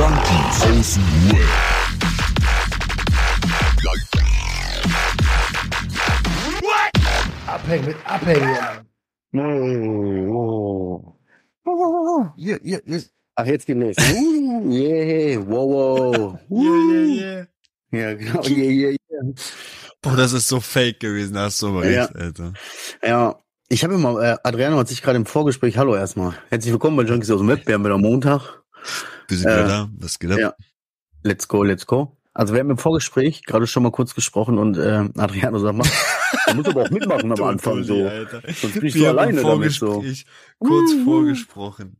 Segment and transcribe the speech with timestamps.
[0.00, 1.44] Junkies aus dem Web.
[7.46, 8.56] Abhängen mit Abhängen.
[9.34, 11.14] Oh,
[11.66, 12.26] oh.
[12.38, 13.00] Yeah, yeah, yeah.
[13.34, 14.00] Ach, jetzt demnächst.
[14.00, 16.38] Uh, yeah, wow, wow.
[16.48, 16.62] Uh.
[17.04, 17.46] yeah.
[17.92, 19.34] Ja, genau, yeah, yeah, yeah.
[20.00, 22.06] Boah, das ist so fake gewesen, da hast du aber recht, Ja.
[22.06, 22.54] Alter.
[23.02, 23.38] Ja,
[23.68, 26.32] ich habe immer, äh, Adriano hat sich gerade im Vorgespräch, hallo erstmal.
[26.48, 27.66] Herzlich willkommen bei Junkies aus dem Web.
[27.66, 28.62] Wir haben wieder Montag.
[29.30, 29.90] Wir sind Äh, wieder da.
[29.98, 30.38] Was geht ab?
[30.38, 30.54] ja.
[31.22, 32.16] Let's go, let's go.
[32.32, 35.86] Also wir haben im Vorgespräch gerade schon mal kurz gesprochen und äh, Adriano sagt mal,
[36.48, 38.06] du musst aber auch mitmachen am Anfang so.
[38.06, 38.40] Alter.
[38.52, 40.02] Sonst bin ich Wir so alleine damit so.
[40.58, 41.04] Kurz Uh.
[41.04, 41.96] vorgesprochen.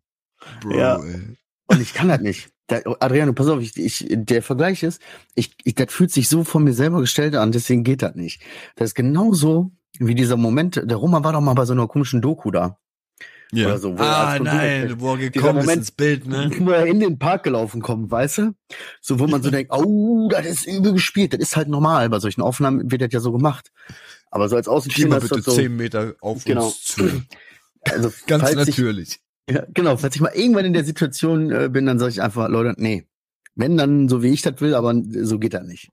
[0.62, 0.96] Bro, Ja.
[1.02, 1.36] ey.
[1.66, 2.50] Und ich kann das nicht.
[2.68, 5.02] Da, Adriano, pass auf, ich, ich, der Vergleich ist,
[5.34, 8.40] ich, ich, das fühlt sich so von mir selber gestellt an, deswegen geht das nicht.
[8.76, 12.22] Das ist genauso wie dieser Moment, der Roma war doch mal bei so einer komischen
[12.22, 12.78] Doku da.
[13.52, 13.66] Ja.
[13.66, 16.50] Oder so, wo ah, nein, wo er Dieser gekommen ist Moment- ins Bild, ne?
[16.60, 18.54] Wo er in den Park gelaufen kommt, weißt du?
[19.00, 21.32] So, wo man so denkt, oh, das ist übel gespielt.
[21.32, 22.08] Das ist halt normal.
[22.10, 23.72] Bei solchen Aufnahmen wird das ja so gemacht.
[24.30, 26.66] Aber so als Außenstehender ist bitte das so, zehn Meter auf Genau.
[26.66, 27.02] uns zu.
[27.82, 29.18] also, Ganz falls ich, natürlich.
[29.50, 32.48] Ja, genau, falls ich mal irgendwann in der Situation äh, bin, dann sage ich einfach,
[32.48, 33.04] Leute, nee.
[33.56, 35.90] Wenn, dann so wie ich das will, aber so geht das nicht.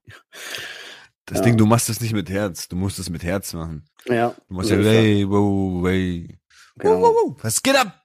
[1.25, 1.43] Das Ja.
[1.45, 2.67] Ding, du machst das nicht mit Herz.
[2.67, 3.83] Du musst es mit Herz machen.
[4.05, 4.35] Ja.
[4.47, 6.37] Du musst ja, ist hey, wow, hey.
[6.77, 7.01] Genau.
[7.01, 7.35] Wow, wow, wow.
[7.43, 8.03] Was geht ab?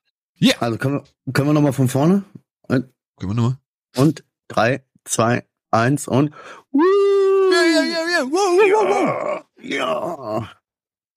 [0.60, 2.24] Also können wir, können wir nochmal von vorne?
[2.62, 3.58] Und, Können wir nochmal?
[3.96, 6.30] und drei, zwei, eins und
[6.72, 8.24] Ja, ja, ja, ja.
[8.24, 10.50] Wow, wow, ja.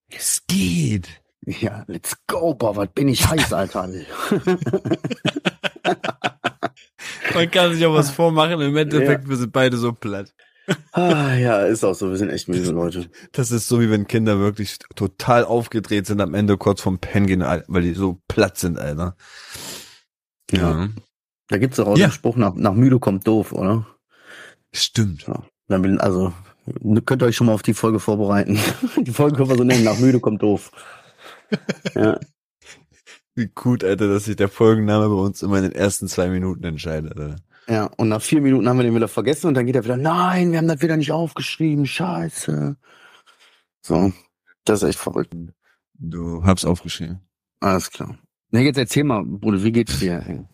[0.10, 1.08] Es geht.
[1.46, 3.88] Ja, let's go, boah, was bin ich heiß, Alter.
[7.34, 8.62] Man kann sich auch was vormachen.
[8.62, 10.34] Im Endeffekt, wir sind beide so platt.
[10.94, 13.10] Ah, ja, ist auch so, wir sind echt müde, Leute.
[13.32, 17.66] Das ist so, wie wenn Kinder wirklich total aufgedreht sind am Ende kurz gehen, Al-
[17.68, 19.16] weil die so platt sind, Alter.
[20.52, 20.90] Ja.
[21.48, 22.08] Da gibt's doch auch Ja.
[22.08, 23.86] den Spruch, nach, nach müde kommt doof, oder?
[24.74, 25.26] Stimmt.
[25.68, 26.34] Dann will, also,
[27.06, 28.60] könnt ihr euch schon mal auf die Folge vorbereiten.
[29.06, 30.72] die Folge können wir so nennen, nach müde kommt doof.
[31.94, 32.20] Ja,
[33.36, 36.64] Wie gut, Alter, dass sich der Folgenname bei uns immer in den ersten zwei Minuten
[36.64, 37.36] entscheidet, Alter.
[37.68, 39.98] Ja, und nach vier Minuten haben wir den wieder vergessen und dann geht er wieder,
[39.98, 42.78] nein, wir haben das wieder nicht aufgeschrieben, scheiße.
[43.82, 44.14] So,
[44.66, 45.34] das ist echt verrückt.
[45.94, 47.22] Du hab's aufgeschrieben.
[47.60, 48.18] Alles klar.
[48.52, 50.48] Na, jetzt erzähl mal, Bruder, wie geht's dir?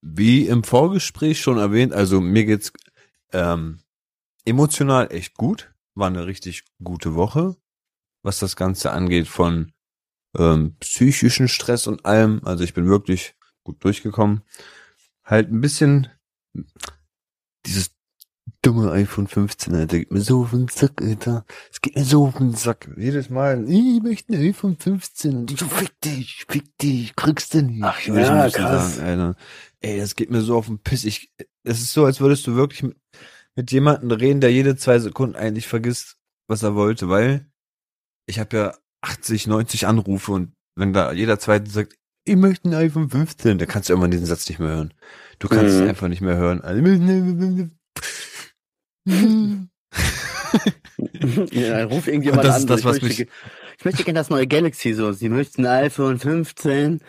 [0.00, 2.72] Wie im Vorgespräch schon erwähnt, also mir geht's
[3.32, 3.80] ähm,
[4.44, 5.72] emotional echt gut.
[5.94, 7.56] War eine richtig gute Woche,
[8.22, 9.72] was das Ganze angeht von
[10.36, 12.40] ähm, psychischen Stress und allem.
[12.44, 14.42] Also ich bin wirklich gut durchgekommen.
[15.28, 16.08] Halt ein bisschen
[17.66, 17.90] dieses
[18.62, 21.44] dumme iPhone 15, Alter, geht mir so auf den Sack, Alter.
[21.70, 22.90] Es geht mir so auf den Sack.
[22.96, 27.52] Jedes Mal, ich möchte ein iPhone 15 und ich so, fick dich, fick dich, kriegst
[27.52, 27.82] du nicht.
[27.84, 28.96] Ach, ich ja, liebsten krass.
[28.96, 29.36] Sagen, Alter.
[29.80, 31.04] Ey, das geht mir so auf den Piss.
[31.04, 31.30] Ich,
[31.62, 32.96] es ist so, als würdest du wirklich mit,
[33.54, 36.16] mit jemandem reden, der jede zwei Sekunden eigentlich vergisst,
[36.48, 37.46] was er wollte, weil
[38.26, 42.74] ich habe ja 80, 90 Anrufe und wenn da jeder zweite sagt, ich möchte ein
[42.74, 44.94] iPhone 15, dann kannst du irgendwann diesen Satz nicht mehr hören.
[45.38, 45.82] Du kannst Mhm.
[45.82, 46.60] es einfach nicht mehr hören.
[46.60, 47.70] Also, ich möchte ein iPhone
[49.06, 49.68] 15.
[51.52, 52.66] ja, ruf irgendjemand das an.
[52.66, 53.28] das, ich, was möchte, mich-
[53.78, 55.12] ich möchte gerne das neue Galaxy so.
[55.12, 57.00] Sie möchten ein iPhone 15.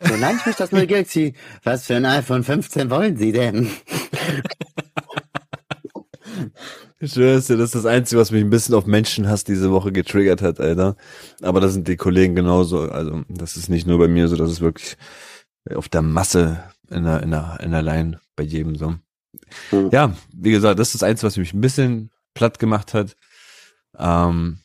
[0.00, 1.34] So, nein, ich möchte das neue Galaxy.
[1.62, 3.68] Was für ein iPhone 15 wollen Sie denn?
[7.04, 9.92] Ich schwör's dir, das ist das Einzige, was mich ein bisschen auf Menschenhass diese Woche
[9.92, 10.96] getriggert hat, Alter.
[11.42, 12.80] Aber da sind die Kollegen genauso.
[12.90, 14.96] Also, das ist nicht nur bei mir so, das ist wirklich
[15.74, 18.94] auf der Masse in der, in der, in der Line bei jedem so.
[19.70, 19.90] Mhm.
[19.92, 23.16] Ja, wie gesagt, das ist das Einzige, was mich ein bisschen platt gemacht hat.
[23.98, 24.60] Ähm,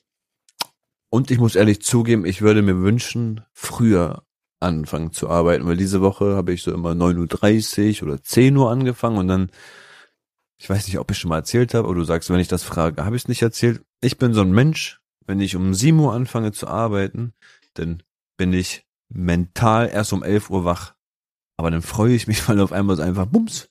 [1.10, 4.24] und ich muss ehrlich zugeben, ich würde mir wünschen, früher
[4.62, 8.72] anfangen zu arbeiten, weil diese Woche habe ich so immer 9.30 Uhr oder 10 Uhr
[8.72, 9.52] angefangen und dann
[10.62, 12.64] ich weiß nicht, ob ich schon mal erzählt habe, aber du sagst, wenn ich das
[12.64, 13.82] frage, habe ich es nicht erzählt.
[14.02, 17.34] Ich bin so ein Mensch, wenn ich um 7 Uhr anfange zu arbeiten,
[17.76, 18.04] dann
[18.38, 20.96] bin ich mental erst um 11 Uhr wach.
[21.58, 23.70] Aber dann freue ich mich, weil auf einmal so einfach, bums,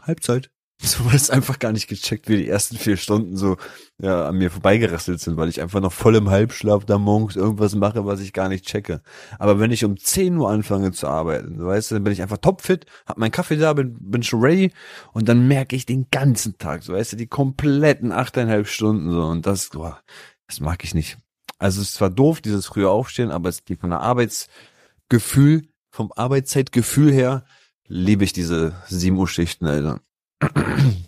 [0.00, 0.50] Halbzeit.
[0.82, 3.56] So, weil es einfach gar nicht gecheckt, wie die ersten vier Stunden so
[3.98, 7.74] ja, an mir vorbeigerasselt sind, weil ich einfach noch voll im Halbschlaf da morgens irgendwas
[7.74, 9.00] mache, was ich gar nicht checke.
[9.38, 12.38] Aber wenn ich um 10 Uhr anfange zu arbeiten, weißt du, dann bin ich einfach
[12.38, 14.72] topfit, hab meinen Kaffee da, bin, bin schon ready
[15.12, 19.24] und dann merke ich den ganzen Tag, so weißt du, die kompletten achteinhalb Stunden so
[19.24, 20.02] und das, boah,
[20.48, 21.18] das mag ich nicht.
[21.58, 26.12] Also es ist zwar doof, dieses frühe Aufstehen, aber es geht von der Arbeitsgefühl, vom
[26.14, 27.44] Arbeitszeitgefühl her,
[27.86, 30.00] liebe ich diese 7 Uhr Schichten, Alter.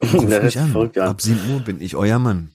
[0.00, 0.70] Das mich ist an.
[0.70, 1.10] verrückt, ja.
[1.10, 2.52] Ab 7 Uhr bin ich euer Mann.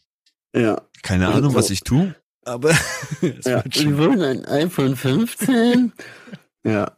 [0.56, 0.82] Ja.
[1.04, 2.72] Keine Ahnung, was ich tue, aber
[3.22, 3.64] es ja.
[3.64, 3.98] wird schon.
[3.98, 5.94] wollen ein iPhone 15?
[6.64, 6.98] ja.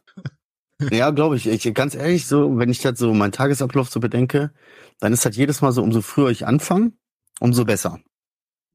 [0.90, 1.46] Ja, glaube ich.
[1.46, 1.74] ich.
[1.74, 4.52] Ganz ehrlich, so, wenn ich das so meinen Tagesablauf so bedenke,
[5.00, 6.92] dann ist das jedes Mal so, umso früher ich anfange,
[7.40, 8.00] umso besser.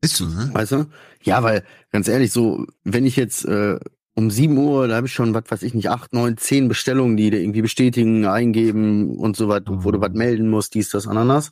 [0.02, 0.50] Ist so, ne?
[0.54, 0.86] Weißt du?
[1.22, 3.80] Ja, weil, ganz ehrlich, so, wenn ich jetzt äh,
[4.16, 7.18] um 7 Uhr, da habe ich schon, was weiß ich nicht, acht, neun, zehn Bestellungen,
[7.18, 10.02] die du irgendwie bestätigen, eingeben und so was, wo du Mhm.
[10.02, 11.52] was melden musst, dies, das, Ananas.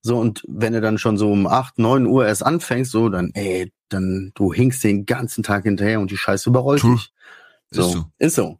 [0.00, 3.30] So, und wenn du dann schon so um acht, neun Uhr erst anfängst, so, dann,
[3.34, 6.94] ey, dann, du hinkst den ganzen Tag hinterher und die Scheiße überrollt True.
[6.94, 7.12] dich.
[7.70, 8.04] So, Ist so.
[8.18, 8.58] Ist so.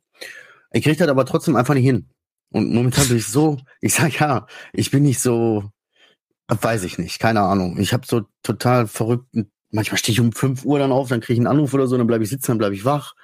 [0.72, 2.08] Ich krieg das aber trotzdem einfach nicht hin.
[2.50, 5.70] Und momentan bin ich so, ich sag ja, ich bin nicht so,
[6.48, 7.78] weiß ich nicht, keine Ahnung.
[7.78, 11.34] Ich habe so total verrückten, manchmal stehe ich um 5 Uhr dann auf, dann kriege
[11.34, 13.14] ich einen Anruf oder so, dann bleibe ich sitzen, dann bleibe ich wach.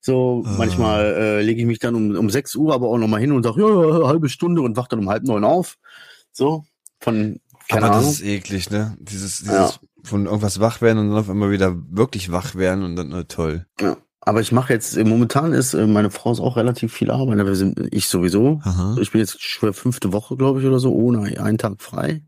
[0.00, 0.54] So, Ah.
[0.56, 3.42] manchmal äh, lege ich mich dann um, um 6 Uhr aber auch nochmal hin und
[3.42, 3.66] sag, ja,
[4.06, 5.76] halbe Stunde und wach dann um halb neun auf.
[6.32, 6.64] So,
[7.00, 7.38] von,
[7.68, 8.12] keine Aber das Ahnung.
[8.12, 8.96] ist eklig, ne?
[8.98, 9.70] Dieses, dieses Ja.
[10.04, 13.24] von irgendwas wach werden und dann auf einmal wieder wirklich wach werden und dann, na
[13.24, 13.66] toll.
[13.80, 13.96] Ja.
[14.22, 17.38] Aber ich mache jetzt, äh, momentan ist, äh, meine Frau ist auch relativ viel Arbeit,
[17.44, 18.60] wir sind, ich sowieso.
[18.64, 18.96] Aha.
[19.00, 22.22] Ich bin jetzt schon fünfte Woche, glaube ich, oder so, ohne einen Tag frei.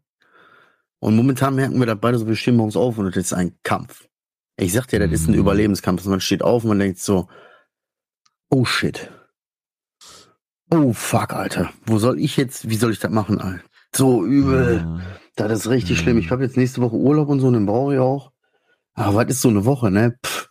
[1.02, 3.56] Und momentan merken wir das beide so, wir stehen morgens auf und das ist ein
[3.64, 4.08] Kampf.
[4.56, 5.40] Ich sag dir, das ist ein Mhm.
[5.40, 6.04] Überlebenskampf.
[6.04, 7.28] Man steht auf und man denkt so,
[8.50, 9.10] oh shit.
[10.70, 11.70] Oh fuck, Alter.
[11.86, 13.64] Wo soll ich jetzt, wie soll ich das machen, Alter?
[13.94, 14.76] So übel.
[14.76, 15.00] Ja.
[15.34, 16.02] Das ist richtig Mhm.
[16.02, 16.18] schlimm.
[16.18, 18.30] Ich habe jetzt nächste Woche Urlaub und so, und den brauche ich auch.
[18.94, 20.16] Aber was ist so eine Woche, ne?
[20.24, 20.50] Pff.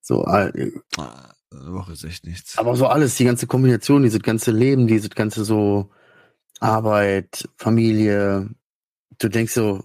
[0.00, 0.68] So, Alter.
[0.96, 2.56] Ah, Eine Woche ist echt nichts.
[2.56, 5.90] Aber so alles, die ganze Kombination, dieses ganze Leben, dieses ganze so
[6.60, 8.48] Arbeit, Familie.
[9.18, 9.84] Du denkst so,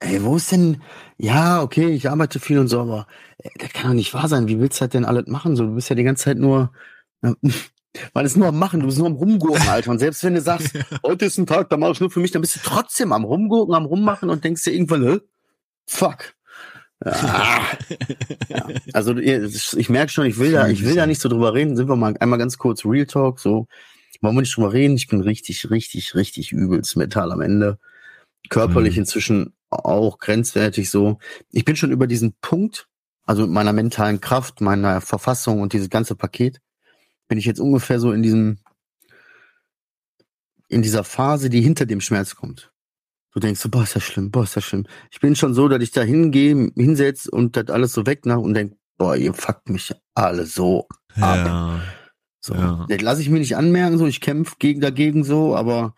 [0.00, 0.82] ey, wo ist denn,
[1.16, 3.06] ja, okay, ich arbeite viel und so, aber
[3.38, 4.48] ey, das kann doch nicht wahr sein.
[4.48, 5.56] Wie willst du das denn alles machen?
[5.56, 6.72] So, du bist ja die ganze Zeit nur,
[7.22, 9.90] man ist nur am Machen, du bist nur am Rumgurken, Alter.
[9.90, 10.72] Und selbst wenn du sagst,
[11.02, 13.24] heute ist ein Tag, da mache ich nur für mich, dann bist du trotzdem am
[13.24, 15.20] Rumgurken, am Rummachen und denkst dir irgendwann, hä?
[15.86, 16.34] Fuck.
[17.04, 17.60] Ah.
[18.48, 21.76] Ja, also ich merke schon, ich will da, ich will da nicht so drüber reden.
[21.76, 23.66] Sind wir mal einmal ganz kurz Real Talk, so
[24.24, 24.96] wollen wir nicht drüber reden.
[24.96, 27.78] Ich bin richtig, richtig, richtig übelst mental am Ende.
[28.50, 29.00] Körperlich Mhm.
[29.00, 31.18] inzwischen auch grenzwertig so.
[31.50, 32.88] Ich bin schon über diesen Punkt,
[33.24, 36.60] also mit meiner mentalen Kraft, meiner Verfassung und dieses ganze Paket,
[37.28, 38.58] bin ich jetzt ungefähr so in diesem,
[40.68, 42.70] in dieser Phase, die hinter dem Schmerz kommt.
[43.32, 44.86] Du denkst so, boah, ist das schlimm, boah, ist das schlimm.
[45.10, 48.38] Ich bin schon so, dass ich da hingehe, hinsetze und das alles so weg nach
[48.38, 50.86] und denk, boah, ihr fuckt mich alle so
[51.16, 51.46] ab.
[51.46, 51.80] Ja.
[52.40, 52.54] So.
[52.54, 52.86] Ja.
[52.88, 55.94] Das lasse ich mir nicht anmerken, so ich kämpfe gegen dagegen so, aber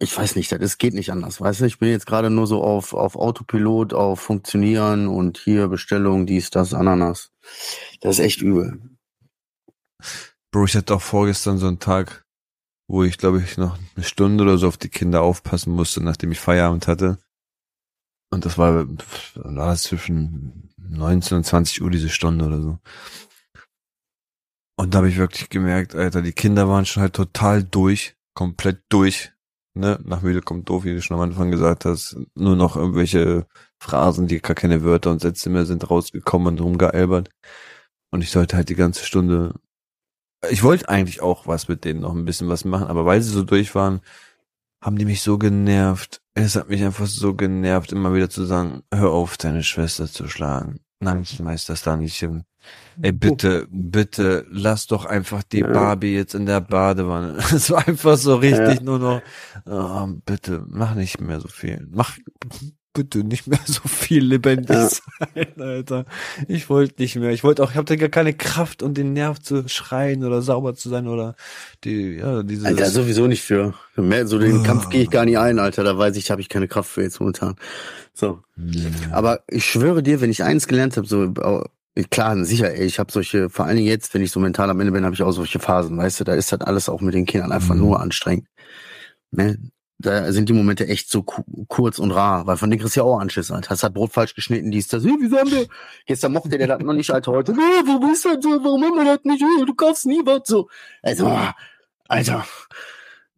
[0.00, 1.64] ich weiß nicht, das geht nicht anders, weißt du?
[1.64, 6.50] Ich bin jetzt gerade nur so auf, auf Autopilot, auf Funktionieren und hier Bestellung, dies,
[6.50, 7.32] das, Ananas.
[8.00, 8.80] Das ist echt übel.
[10.52, 12.24] Bro, ich hatte auch vorgestern so einen Tag,
[12.86, 16.30] wo ich, glaube ich, noch eine Stunde oder so auf die Kinder aufpassen musste, nachdem
[16.30, 17.18] ich Feierabend hatte.
[18.30, 18.86] Und das war,
[19.34, 22.78] war zwischen 19 und 20 Uhr diese Stunde oder so.
[24.76, 28.82] Und da habe ich wirklich gemerkt, Alter, die Kinder waren schon halt total durch, komplett
[28.88, 29.32] durch.
[29.78, 29.98] Ne?
[30.04, 32.16] Nach müde kommt doof, wie du schon am Anfang gesagt hast.
[32.34, 33.46] Nur noch irgendwelche
[33.78, 37.30] Phrasen, die gar keine Wörter und Sätze mehr sind, rausgekommen und rumgealbert.
[38.10, 39.54] Und ich sollte halt die ganze Stunde
[40.50, 43.30] ich wollte eigentlich auch was mit denen noch ein bisschen was machen, aber weil sie
[43.30, 44.00] so durch waren,
[44.82, 46.22] haben die mich so genervt.
[46.34, 50.28] Es hat mich einfach so genervt, immer wieder zu sagen, hör auf, deine Schwester zu
[50.28, 50.80] schlagen.
[51.00, 52.42] Nein, ich schmeiß das da nicht hin.
[53.00, 55.68] Ey, bitte, bitte, lass doch einfach die Ja.
[55.72, 57.36] Barbie jetzt in der Badewanne.
[57.54, 58.82] Es war einfach so richtig Ja.
[58.82, 59.22] nur noch,
[59.66, 61.86] oh, bitte, mach nicht mehr so viel.
[61.90, 62.16] Mach
[62.92, 64.88] bitte nicht mehr so viel lebendig Ja.
[64.88, 66.04] sein, Alter.
[66.48, 67.30] Ich wollte nicht mehr.
[67.30, 70.74] Ich wollte auch, ich hatte gar keine Kraft und den Nerv zu schreien oder sauber
[70.74, 71.36] zu sein oder
[71.84, 72.64] die, ja, dieses.
[72.64, 73.74] Alter, sowieso nicht für.
[73.96, 74.62] mehr, so den Ah.
[74.64, 75.84] Kampf gehe ich gar nicht ein, Alter.
[75.84, 77.56] Da weiß ich, habe ich keine Kraft für jetzt momentan.
[78.14, 78.40] So.
[78.56, 78.88] Ja.
[79.12, 81.32] Aber ich schwöre dir, wenn ich eins gelernt habe, so
[82.10, 84.80] klar, sicher, ey, ich habe solche, vor allen Dingen jetzt, wenn ich so mental am
[84.80, 87.14] Ende bin, habe ich auch solche Phasen, weißt du, da ist halt alles auch mit
[87.14, 87.80] den Kindern einfach Mhm.
[87.80, 88.46] nur anstrengend.
[89.30, 89.58] Ne?
[90.00, 93.00] Da sind die Momente echt so ku kurz und rar, weil von denen kriegst du
[93.00, 93.70] ja auch Anschiss, Alter.
[93.70, 95.66] Hast halt Brot falsch geschnitten, dies, das, hey, wieso haben wir,
[96.06, 98.64] gestern mochte der das noch nicht, Alter, heute, nee, wo bist du, denn?
[98.64, 100.68] warum haben wir das nicht, Hey, du kaufst nie was, so.
[101.02, 101.36] Also,
[102.06, 102.46] Alter.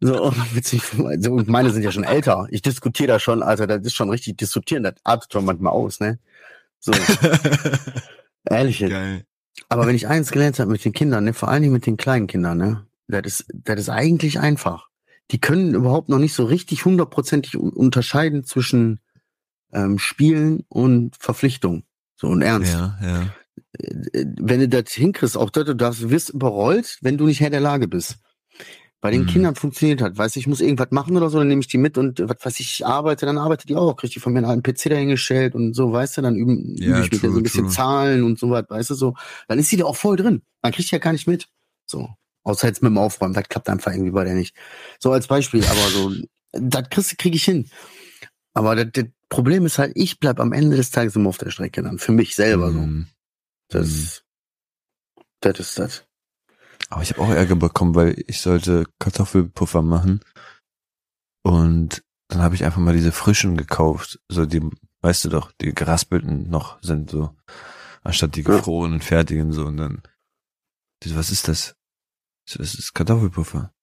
[0.01, 2.47] So, witzig, so, und meine sind ja schon älter.
[2.51, 5.99] Ich diskutiere da schon, Alter, das ist schon richtig diskutieren, das artet schon manchmal aus,
[5.99, 6.19] ne?
[6.79, 6.91] So,
[8.49, 8.79] ehrlich.
[8.79, 9.25] Geil.
[9.69, 11.97] Aber wenn ich eins gelernt habe mit den Kindern, ne, vor allen Dingen mit den
[11.97, 14.90] kleinen Kindern, ne, das ist, das ist eigentlich einfach.
[15.31, 18.99] Die können überhaupt noch nicht so richtig hundertprozentig un- unterscheiden zwischen
[19.73, 21.83] ähm, Spielen und Verpflichtung.
[22.15, 22.73] So und Ernst.
[22.73, 23.21] Ja, ja.
[23.79, 27.39] Äh, Wenn du das hinkriegst, auch dort, du darfst, du wirst überrollt, wenn du nicht
[27.39, 28.17] Herr der Lage bist.
[28.99, 29.27] Bei den Mhm.
[29.27, 31.97] Kindern funktioniert weißt du, ich muss irgendwas machen oder so, dann nehme ich die mit
[31.97, 34.47] und äh, was weiß ich, ich arbeite, dann arbeitet die auch, krieg die von mir
[34.47, 37.35] einen PC dahingestellt und so, weißt du, dann üben, Ja, übe ich mit der so
[37.35, 37.73] true, ein bisschen true.
[37.73, 39.15] Zahlen und so was, weißt du, so.
[39.47, 40.43] Dann ist sie da auch voll drin.
[40.61, 41.47] Man kriegt die ja gar nicht mit.
[41.87, 42.09] So.
[42.43, 44.55] Außer jetzt mit dem Aufräumen, das klappt einfach irgendwie bei der nicht.
[44.99, 46.13] So als Beispiel, aber so,
[46.53, 47.69] das kriegst- krieg ich hin.
[48.53, 51.51] Aber das, das Problem ist halt, ich bleib am Ende des Tages immer auf der
[51.51, 51.99] Strecke dann.
[51.99, 52.79] Für mich selber so.
[52.79, 53.07] Mhm.
[53.69, 54.23] Das,
[55.39, 56.05] das ist das.
[56.89, 60.19] Aber ich habe auch Ärger bekommen, weil ich sollte Kartoffelpuffer machen.
[61.43, 64.19] Und dann habe ich einfach mal diese frischen gekauft.
[64.27, 64.61] So die,
[65.01, 67.35] weißt du doch, die geraspelten noch sind so,
[68.03, 69.65] anstatt die gefrorenen, fertigen so.
[69.65, 70.01] Und dann,
[71.05, 71.75] was ist das?
[72.45, 73.73] Das ist Kartoffelpuffer.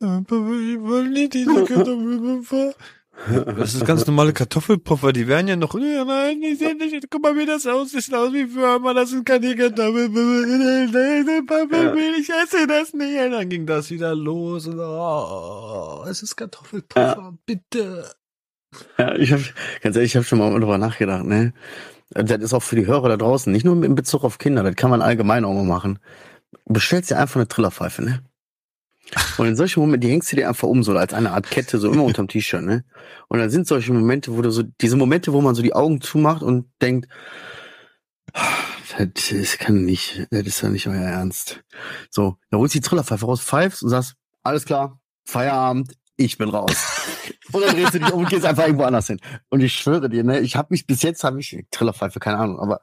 [0.00, 2.74] Ja, Papa, ich will nicht diese Kartoffelpuffer.
[3.28, 7.22] Das ist ganz normale Kartoffelpuffer, die werden ja noch, ja, nein, die sind nicht, guck
[7.22, 12.66] mal, wie das aussieht, das sieht aus wie Firma, das sind keine Kartoffelpuffer, ich esse
[12.66, 18.04] das nicht, und dann ging das wieder los, und oh, es ist Kartoffelpuffer, bitte.
[18.98, 19.40] Ja, ich hab,
[19.80, 21.54] ganz ehrlich, ich habe schon mal drüber nachgedacht, ne?
[22.10, 24.76] Das ist auch für die Hörer da draußen, nicht nur in Bezug auf Kinder, das
[24.76, 26.00] kann man allgemein auch mal machen.
[26.64, 28.22] Bestellst dir einfach eine Trillerpfeife, ne?
[29.38, 31.78] Und in solchen Momenten, die hängst du dir einfach um, so als eine Art Kette,
[31.78, 32.84] so immer unterm T-Shirt, ne?
[33.28, 36.00] Und dann sind solche Momente, wo du so, diese Momente, wo man so die Augen
[36.00, 37.08] zumacht und denkt,
[38.98, 41.62] das, das kann nicht, das ist ja nicht euer Ernst.
[42.10, 46.48] So, dann holst du die Trillerpfeife raus, pfeifst und sagst, alles klar, Feierabend, ich bin
[46.48, 46.74] raus.
[47.52, 49.20] Und dann drehst du dich um und gehst einfach irgendwo anders hin.
[49.50, 52.58] Und ich schwöre dir, ne, ich habe mich bis jetzt habe ich Trillerpfeife, keine Ahnung,
[52.58, 52.80] aber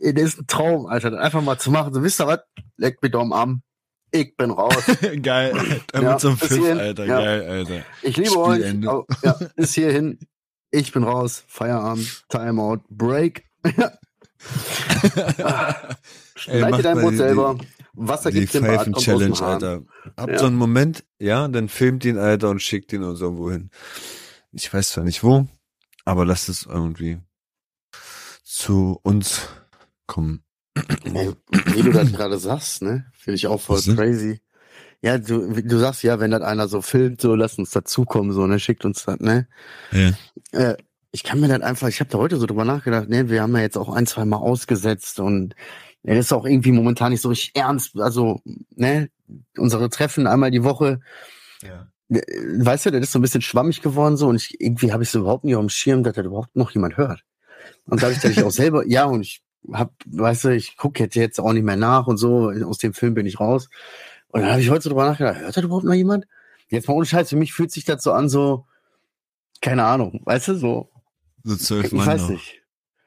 [0.00, 1.92] das ist ein Traum, Alter, einfach mal zu machen.
[1.94, 2.40] So, wisst ihr was?
[2.76, 3.62] Leck mir doch am Arm.
[4.10, 4.74] Ich bin raus.
[5.22, 5.54] geil,
[5.94, 6.64] Ja, mit so einem Pfiff.
[6.78, 7.18] Alter, Ja.
[7.20, 7.82] geil, Alter.
[8.02, 8.56] Ich liebe euch.
[8.58, 8.88] Spielende.
[8.90, 10.18] Aber, ja, bis hierhin.
[10.70, 11.44] Ich bin raus.
[11.48, 12.24] Feierabend.
[12.28, 12.80] Timeout.
[12.90, 13.44] Break.
[16.34, 17.56] Schneid macht dir dein Brot die- selber.
[17.94, 19.44] Wasser Die gibt's Pfeifen-Challenge, Hahn.
[19.44, 19.82] Alter.
[20.16, 20.38] Habt Ja.
[20.38, 23.70] so einen Moment, ja, dann filmt ihn, Alter, und schickt ihn uns irgendwo hin.
[24.52, 25.46] Ich weiß zwar nicht wo,
[26.04, 27.20] aber lasst es irgendwie
[28.44, 29.48] zu uns
[30.06, 30.42] kommen.
[31.04, 31.32] Ey,
[31.74, 33.06] wie du das gerade sagst, ne?
[33.12, 34.40] Finde ich auch voll Was crazy.
[35.02, 38.46] Ja, du, du sagst ja, wenn das einer so filmt, so lass uns dazukommen, so,
[38.46, 38.58] ne?
[38.58, 39.48] Schickt uns das, ne?
[39.90, 40.12] Ja.
[40.52, 40.76] Äh,
[41.10, 43.54] ich kann mir das einfach, ich habe da heute so drüber nachgedacht, ne, wir haben
[43.54, 45.54] ja jetzt auch ein, zwei Mal ausgesetzt und
[46.04, 47.98] ja, das ist auch irgendwie momentan nicht so richtig ernst.
[47.98, 48.40] Also,
[48.74, 49.10] ne,
[49.56, 51.00] unsere Treffen einmal die Woche,
[51.62, 51.88] ja.
[52.08, 52.20] äh,
[52.58, 55.10] weißt du, das ist so ein bisschen schwammig geworden so und ich, irgendwie habe ich
[55.10, 57.22] so überhaupt nicht auf dem Schirm, dass das überhaupt noch jemand hört.
[57.86, 59.42] Und dadurch, dass ich auch selber, ja, und ich
[59.72, 63.14] hab, weißt du, ich gucke jetzt, auch nicht mehr nach und so, aus dem Film
[63.14, 63.68] bin ich raus.
[64.28, 66.26] Und dann habe ich heute so drüber nachgedacht, hört das überhaupt noch jemand?
[66.68, 68.66] Jetzt mal ohne Scheiß, für mich fühlt sich das so an, so,
[69.60, 70.90] keine Ahnung, weißt du, so,
[71.44, 72.30] So zwölf ich Mann weiß noch.
[72.30, 72.61] nicht.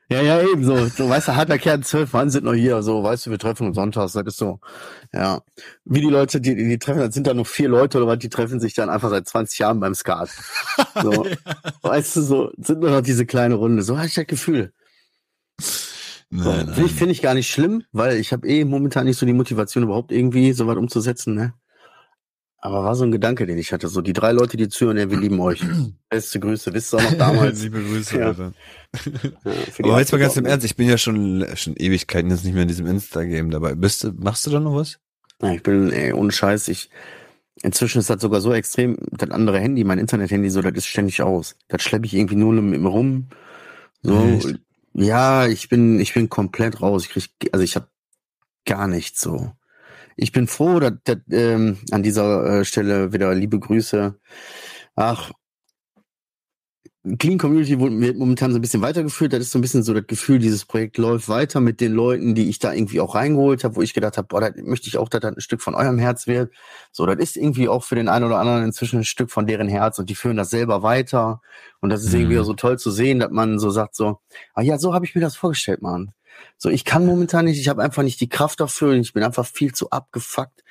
[0.09, 0.85] Ja, ja, eben so.
[0.87, 3.67] So, weißt du, harter Kern, zwölf Mann sind noch hier, so, weißt du, wir treffen
[3.67, 4.59] uns sonntags, das ist so.
[5.11, 5.41] Ja.
[5.83, 8.29] Wie die Leute, die, die treffen, das sind da nur vier Leute oder was, die
[8.29, 10.29] treffen sich dann einfach seit 20 Jahren beim Skat.
[11.01, 11.25] So.
[11.81, 13.81] Weißt du, so, sind nur noch diese kleine Runde.
[13.81, 14.73] So hatte ich das Gefühl.
[16.29, 16.51] So.
[16.51, 19.25] Nein, Finde ich, finde ich gar nicht schlimm, weil ich habe eh momentan nicht so
[19.25, 21.53] die Motivation, überhaupt irgendwie so was umzusetzen, ne?
[22.65, 23.87] Aber war so ein Gedanke, den ich hatte.
[23.89, 25.61] So, die drei Leute, die zuhören, ja, wir lieben euch.
[26.09, 27.61] Beste Grüße, wisst ihr auch noch damals.
[27.61, 28.25] Liebe Grüße, Ja.
[28.29, 28.53] Alter.
[29.05, 29.51] Ja,
[29.83, 30.45] Aber jetzt mal ganz im Abgeordneten.
[30.47, 33.75] Ernst, ich bin ja schon, schon Ewigkeiten jetzt nicht mehr in diesem Insta-Game dabei.
[33.75, 34.97] Bist du, machst du da noch was?
[35.43, 36.89] Ja, ich bin, ey, ohne Scheiß, ich,
[37.61, 41.21] inzwischen ist das sogar so extrem, das andere Handy, mein Internet-Handy, so, das ist ständig
[41.21, 41.55] aus.
[41.67, 43.27] Das schleppe ich irgendwie nur mit mir rum.
[44.01, 44.59] So, Echt?
[44.93, 47.05] ja, ich bin, ich bin komplett raus.
[47.05, 47.89] Ich krieg, also ich habe
[48.65, 49.51] gar nichts so.
[50.15, 54.17] Ich bin froh, dass, dass ähm, an dieser äh, Stelle wieder liebe Grüße.
[54.95, 55.31] Ach,
[57.19, 59.31] Clean Community wurde- wird momentan so ein bisschen weitergeführt.
[59.31, 62.33] Das ist so ein bisschen so das Gefühl, dieses Projekt läuft weiter mit den Leuten,
[62.33, 64.97] die ich da irgendwie auch reingeholt habe, wo ich gedacht habe, boah, da möchte ich
[64.97, 66.51] auch, dass das ein Stück von eurem Herz wird.
[66.91, 69.67] So, das ist irgendwie auch für den einen oder anderen inzwischen ein Stück von deren
[69.67, 71.41] Herz und die führen das selber weiter.
[71.79, 72.21] Und das ist Mhm.
[72.21, 74.17] irgendwie auch so toll zu sehen, dass man so sagt so,
[74.55, 76.11] ah ja, so habe ich mir das vorgestellt, Mann.
[76.57, 79.45] So, ich kann momentan nicht, ich habe einfach nicht die Kraft dafür, ich bin einfach
[79.45, 80.63] viel zu abgefuckt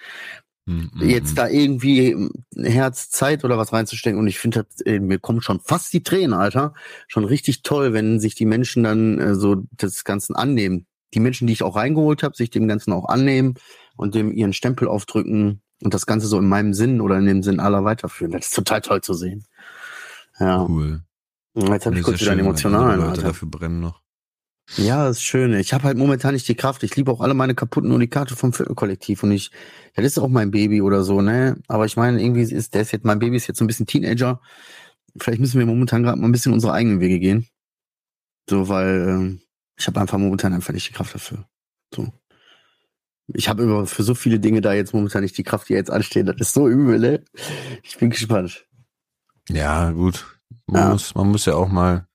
[0.67, 1.35] Hm, hm, jetzt hm.
[1.37, 4.19] da irgendwie ähm, Herz, Zeit oder was reinzustecken.
[4.19, 6.73] Und ich finde, das, äh, mir kommen schon fast die Tränen, Alter.
[7.07, 10.87] Schon richtig toll, wenn sich die Menschen dann äh, so des Ganzen annehmen.
[11.13, 13.55] Die Menschen, die ich auch reingeholt habe, sich dem Ganzen auch annehmen
[13.97, 17.43] und dem ihren Stempel aufdrücken und das Ganze so in meinem Sinn oder in dem
[17.43, 18.33] Sinn aller weiterführen.
[18.33, 19.45] Das ist total toll zu sehen.
[20.41, 20.65] Ja.
[20.65, 21.03] Cool.
[21.55, 23.23] Jetzt habe Das ich kurz wieder einen emotionalen, Leute Alter.
[23.29, 24.01] dafür brennen noch.
[24.77, 25.53] Ja, das ist schön.
[25.55, 26.83] Ich habe halt momentan nicht die Kraft.
[26.83, 29.51] Ich liebe auch alle meine kaputten Unikate vom Viertelkollektiv und ich,
[29.95, 31.57] das ist auch mein Baby oder so, ne?
[31.69, 33.87] Aber ich meine, irgendwie ist der ist jetzt, mein Baby ist jetzt so ein bisschen
[33.87, 34.41] Teenager.
[35.19, 37.47] Vielleicht müssen wir momentan gerade mal ein bisschen unsere eigenen Wege gehen.
[38.49, 39.41] So, weil ähm,
[39.77, 41.47] ich habe einfach momentan einfach nicht die Kraft dafür.
[41.95, 42.13] So.
[43.29, 45.91] Ich habe über für so viele Dinge da jetzt momentan nicht die Kraft, die jetzt
[45.91, 46.27] anstehen.
[46.27, 47.25] Das ist so übel, ne?
[47.83, 48.67] Ich bin gespannt.
[49.49, 50.39] Ja, gut.
[50.67, 50.89] Man, Ja.
[50.91, 52.07] Muss, man muss ja auch mal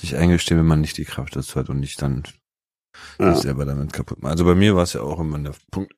[0.00, 2.22] sich eingestehen, wenn man nicht die Kraft dazu hat und nicht dann
[3.18, 3.34] Ja.
[3.34, 4.32] sich selber damit kaputt macht.
[4.32, 5.94] Also bei mir war es ja auch immer der Punkt,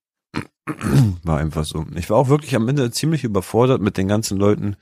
[1.24, 1.84] War einfach so.
[1.96, 4.76] Ich war auch wirklich am Ende ziemlich überfordert mit den ganzen Leuten,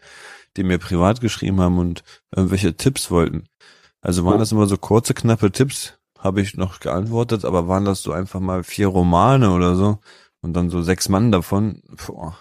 [0.57, 2.03] die mir privat geschrieben haben und
[2.35, 3.45] irgendwelche Tipps wollten.
[4.01, 8.03] Also waren das immer so kurze, knappe Tipps, habe ich noch geantwortet, aber waren das
[8.03, 9.99] so einfach mal vier Romane oder so
[10.41, 11.83] und dann so sechs Mann davon.
[12.07, 12.37] Boah.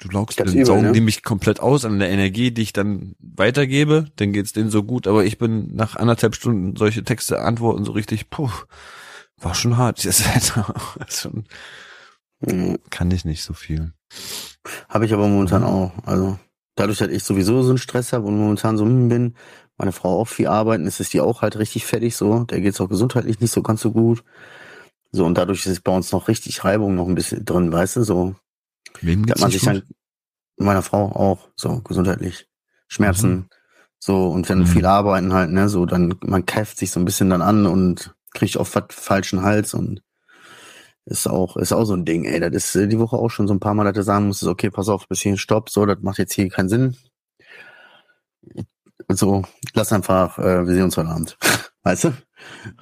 [0.00, 0.92] Du laugst den übel, saugen ne?
[0.92, 4.82] die mich komplett aus an der Energie, die ich dann weitergebe, dann geht's denen so
[4.82, 8.50] gut, aber ich bin nach anderthalb Stunden solche Texte antworten so richtig, puh,
[9.36, 10.02] war schon hart.
[10.04, 11.44] Das ist schon,
[12.40, 12.78] Mhm.
[12.88, 13.92] kann ich nicht so viel.
[14.88, 15.92] Habe ich aber momentan auch.
[16.06, 16.38] Also
[16.74, 19.34] dadurch, dass ich sowieso so einen Stress habe und momentan so bin,
[19.76, 22.44] meine Frau auch viel arbeiten, ist es die auch halt richtig fertig so.
[22.44, 24.24] Der geht's auch gesundheitlich nicht so ganz so gut.
[25.12, 28.04] So, und dadurch ist bei uns noch richtig Reibung noch ein bisschen drin, weißt du,
[28.04, 28.34] so.
[29.00, 29.68] Wem geht's man sich gut?
[29.68, 29.82] dann,
[30.56, 32.46] meiner Frau auch, so gesundheitlich.
[32.88, 33.48] Schmerzen.
[33.98, 34.66] So, und wenn Mhm.
[34.66, 38.14] viel arbeiten halt, ne, so, dann, man keift sich so ein bisschen dann an und
[38.32, 40.02] kriegt oft was falschen Hals und
[41.06, 42.40] ist auch, ist auch so ein Ding, ey.
[42.40, 44.50] Das ist äh, die Woche auch schon so ein paar Mal, dass du sagen musstest,
[44.50, 46.96] okay, pass auf, bis hierhin stopp, so, das macht jetzt hier keinen Sinn.
[49.08, 49.44] So,
[49.74, 51.36] lass einfach, äh, wir sehen uns heute Abend.
[51.82, 52.08] Weißt du?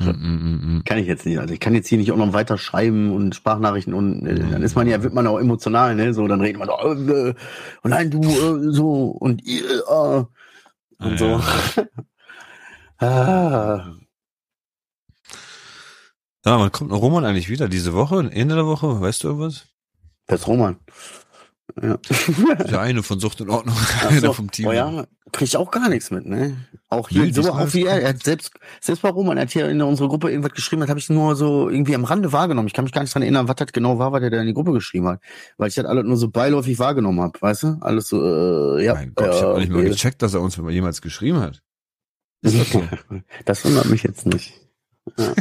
[0.00, 0.85] Mm, mm, mm, mm.
[0.85, 1.38] Kann ich jetzt nicht.
[1.38, 4.62] Also ich kann jetzt hier nicht auch noch weiter schreiben und Sprachnachrichten und äh, dann
[4.62, 6.12] ist man ja, wird man auch emotional, ne?
[6.14, 7.35] So, dann redet man so, äh,
[7.83, 10.28] und nein, du, äh, so, und ihr, äh, und
[11.00, 11.40] Ah, so.
[12.99, 13.95] ah.
[16.43, 17.69] Sag mal, wann kommt noch Roman eigentlich wieder?
[17.69, 18.28] Diese Woche?
[18.33, 19.00] Ende der Woche?
[19.00, 19.67] Weißt du irgendwas?
[20.26, 20.76] Das ist Roman.
[21.82, 21.98] Ja.
[22.70, 23.76] Der eine von Sucht in Ordnung.
[23.78, 24.32] Ach Einer so.
[24.32, 24.66] vom Team.
[24.66, 26.56] Oh ja, krieg ich auch gar nichts mit, ne?
[26.88, 29.50] Auch hier, Nee, so, auch wie er, er hat selbst, selbst bei Roman, er hat
[29.50, 32.68] hier in unsere Gruppe irgendwas geschrieben, das habe ich nur so irgendwie am Rande wahrgenommen.
[32.68, 34.46] Ich kann mich gar nicht dran erinnern, was das genau war, was er da in
[34.46, 35.20] die Gruppe geschrieben hat.
[35.56, 37.76] Weil ich das alles nur so beiläufig wahrgenommen habe, weißt du?
[37.80, 38.94] Alles so, äh, ja.
[38.94, 39.90] mein Gott, ich habe nicht mal okay.
[39.90, 41.62] gecheckt, dass er uns jemals geschrieben hat.
[42.42, 42.82] So?
[43.44, 44.54] Das wundert mich jetzt nicht.
[45.16, 45.34] Ja.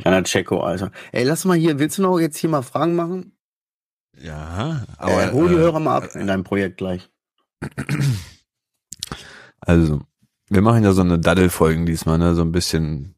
[0.00, 0.90] Kleiner Checo, Alter.
[1.12, 3.32] Ey, lass mal hier, willst du noch jetzt hier mal Fragen machen?
[4.20, 7.10] Ja, Aber äh, hol die äh, Hörer mal ab in deinem Projekt gleich.
[9.60, 10.02] also,
[10.48, 12.34] wir machen ja so eine Daddel-Folgen diesmal, ne?
[12.34, 13.14] So ein bisschen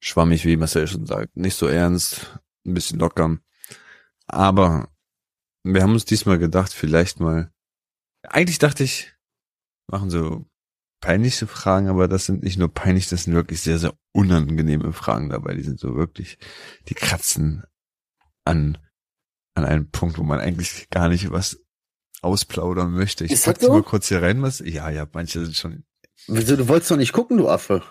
[0.00, 1.36] schwammig, wie Marcel schon sagt.
[1.36, 3.38] Nicht so ernst, ein bisschen locker.
[4.26, 4.88] Aber
[5.62, 7.50] wir haben uns diesmal gedacht, vielleicht mal.
[8.22, 9.14] Eigentlich dachte ich,
[9.90, 10.46] machen so
[11.00, 15.28] peinliche Fragen, aber das sind nicht nur peinlich, das sind wirklich sehr, sehr unangenehme Fragen
[15.28, 15.54] dabei.
[15.54, 16.38] Die sind so wirklich,
[16.88, 17.64] die kratzen
[18.44, 18.78] an,
[19.54, 21.58] an einen Punkt, wo man eigentlich gar nicht was
[22.22, 23.24] ausplaudern möchte.
[23.24, 23.72] Ich Ist pack das so?
[23.72, 25.84] mal kurz hier rein, was, ja, ja, manche sind schon,
[26.26, 27.82] Wieso, du wolltest doch nicht gucken, du Affe.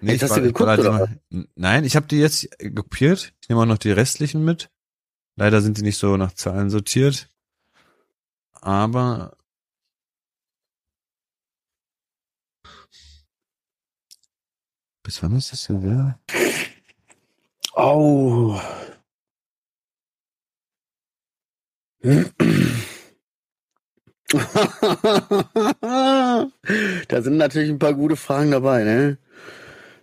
[0.00, 2.18] Nee, Jetzt ich hast du war- ich geguckt, halt oder immer- Nein, ich habe die
[2.18, 3.32] jetzt kopiert.
[3.42, 4.70] Ich nehme auch noch die restlichen mit.
[5.36, 7.28] Leider sind die nicht so nach Zahlen sortiert.
[8.60, 9.36] Aber
[15.02, 16.18] bis wann ist das denn wieder?
[17.74, 18.60] Oh.
[22.00, 22.10] Da
[27.22, 29.18] sind natürlich ein paar gute Fragen dabei, ne?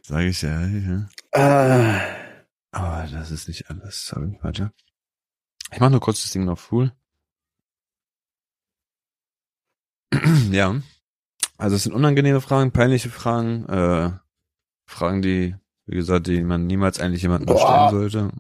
[0.02, 1.08] Sage ich ja, ja.
[1.32, 2.02] Ah,
[2.72, 4.08] Aber das ist nicht alles.
[4.08, 4.72] Sorry, warte.
[5.72, 6.92] Ich mache nur kurz das Ding noch full.
[10.52, 10.76] ja.
[11.58, 14.12] Also es sind unangenehme Fragen, peinliche Fragen, äh,
[14.86, 15.56] Fragen, die,
[15.86, 17.90] wie gesagt, die man niemals eigentlich jemandem Boah.
[17.90, 18.32] stellen sollte.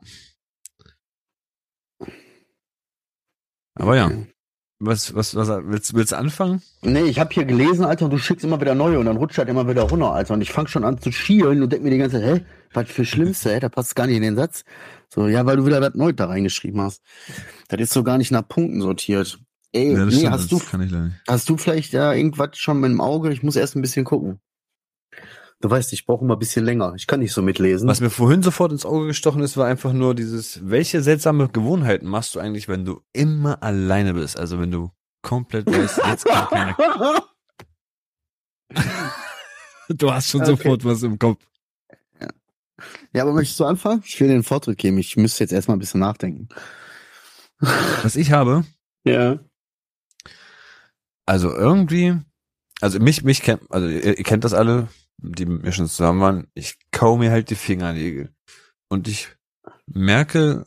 [3.76, 4.10] Aber ja,
[4.80, 6.62] was, was, was willst, willst du anfangen?
[6.82, 9.38] nee, ich habe hier gelesen, Alter, und du schickst immer wieder neue und dann rutscht
[9.38, 10.34] halt immer wieder runter, Alter.
[10.34, 12.90] Und ich fange schon an zu schielen und denk mir die ganze Zeit, hä, was
[12.90, 13.60] für Schlimmste, hä?
[13.60, 14.64] Da passt gar nicht in den Satz.
[15.10, 17.02] So, ja, weil du wieder das neu da reingeschrieben hast.
[17.70, 19.40] Das ist so gar nicht nach Punkten sortiert.
[19.72, 21.18] Ey, Ja, das nee, stimmt, hast du das kann ich leider nicht.
[21.28, 23.32] Hast du vielleicht ja irgendwas schon im Auge?
[23.32, 24.40] Ich muss erst ein bisschen gucken.
[25.65, 26.93] Du weißt, ich brauche immer ein bisschen länger.
[26.95, 27.89] Ich kann nicht so mitlesen.
[27.89, 32.08] Was mir vorhin sofort ins Auge gestochen ist, war einfach nur dieses, welche seltsame Gewohnheiten
[32.08, 34.38] machst du eigentlich, wenn du immer alleine bist?
[34.39, 34.91] Also wenn du
[35.23, 36.78] komplett weißt, jetzt kann keiner.
[39.89, 40.51] Du hast schon Okay.
[40.51, 41.41] sofort was im Kopf.
[43.13, 44.04] ja, aber möchtest du anfangen?
[44.06, 44.99] Ich will den Vortritt geben.
[44.99, 46.47] Ich müsste jetzt erstmal ein bisschen nachdenken.
[48.04, 48.65] Was ich habe,
[49.04, 49.39] Ja.
[51.25, 52.19] also irgendwie,
[52.82, 54.89] also mich, mich kennt, also ihr, ihr kennt das alle,
[55.34, 58.34] die mit mir schon zusammen waren, ich kau mir halt die Fingernägel.
[58.90, 59.30] Und ich
[59.88, 60.66] merke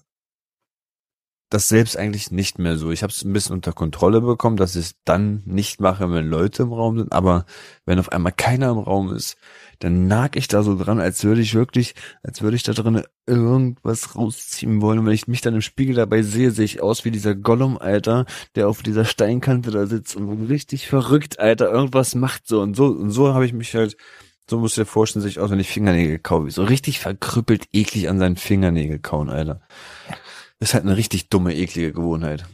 [1.51, 2.91] das selbst eigentlich nicht mehr so.
[2.91, 6.29] Ich habe es ein bisschen unter Kontrolle bekommen, dass ich es dann nicht mache, wenn
[6.29, 7.13] Leute im Raum sind.
[7.13, 7.47] Aber
[7.87, 9.39] wenn auf einmal keiner im Raum ist,
[9.79, 13.03] dann nag ich da so dran, als würde ich wirklich, als würde ich da drin
[13.27, 14.99] irgendwas rausziehen wollen.
[14.99, 17.79] Und wenn ich mich dann im Spiegel dabei sehe, sehe ich aus wie dieser Gollum,
[17.79, 22.77] Alter, der auf dieser Steinkante da sitzt und richtig verrückt, Alter, irgendwas macht so und
[22.77, 22.87] so.
[22.89, 23.97] Und so habe ich mich halt
[24.49, 28.09] so musst du dir vorstellen, sich aus, wenn ich Fingernägel kaue, so richtig verkrüppelt eklig
[28.09, 29.61] an seinen Fingernägel kauen, Alter.
[30.59, 32.47] Das ist halt eine richtig dumme, eklige Gewohnheit.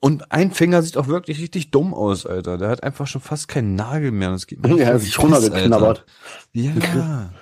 [0.00, 2.58] Und ein Finger sieht auch wirklich richtig dumm aus, Alter.
[2.58, 4.30] Der hat einfach schon fast keinen Nagel mehr.
[4.30, 6.04] Und das geht mir Ja, voll hat sich runtergeknabbert.
[6.52, 7.32] Ja.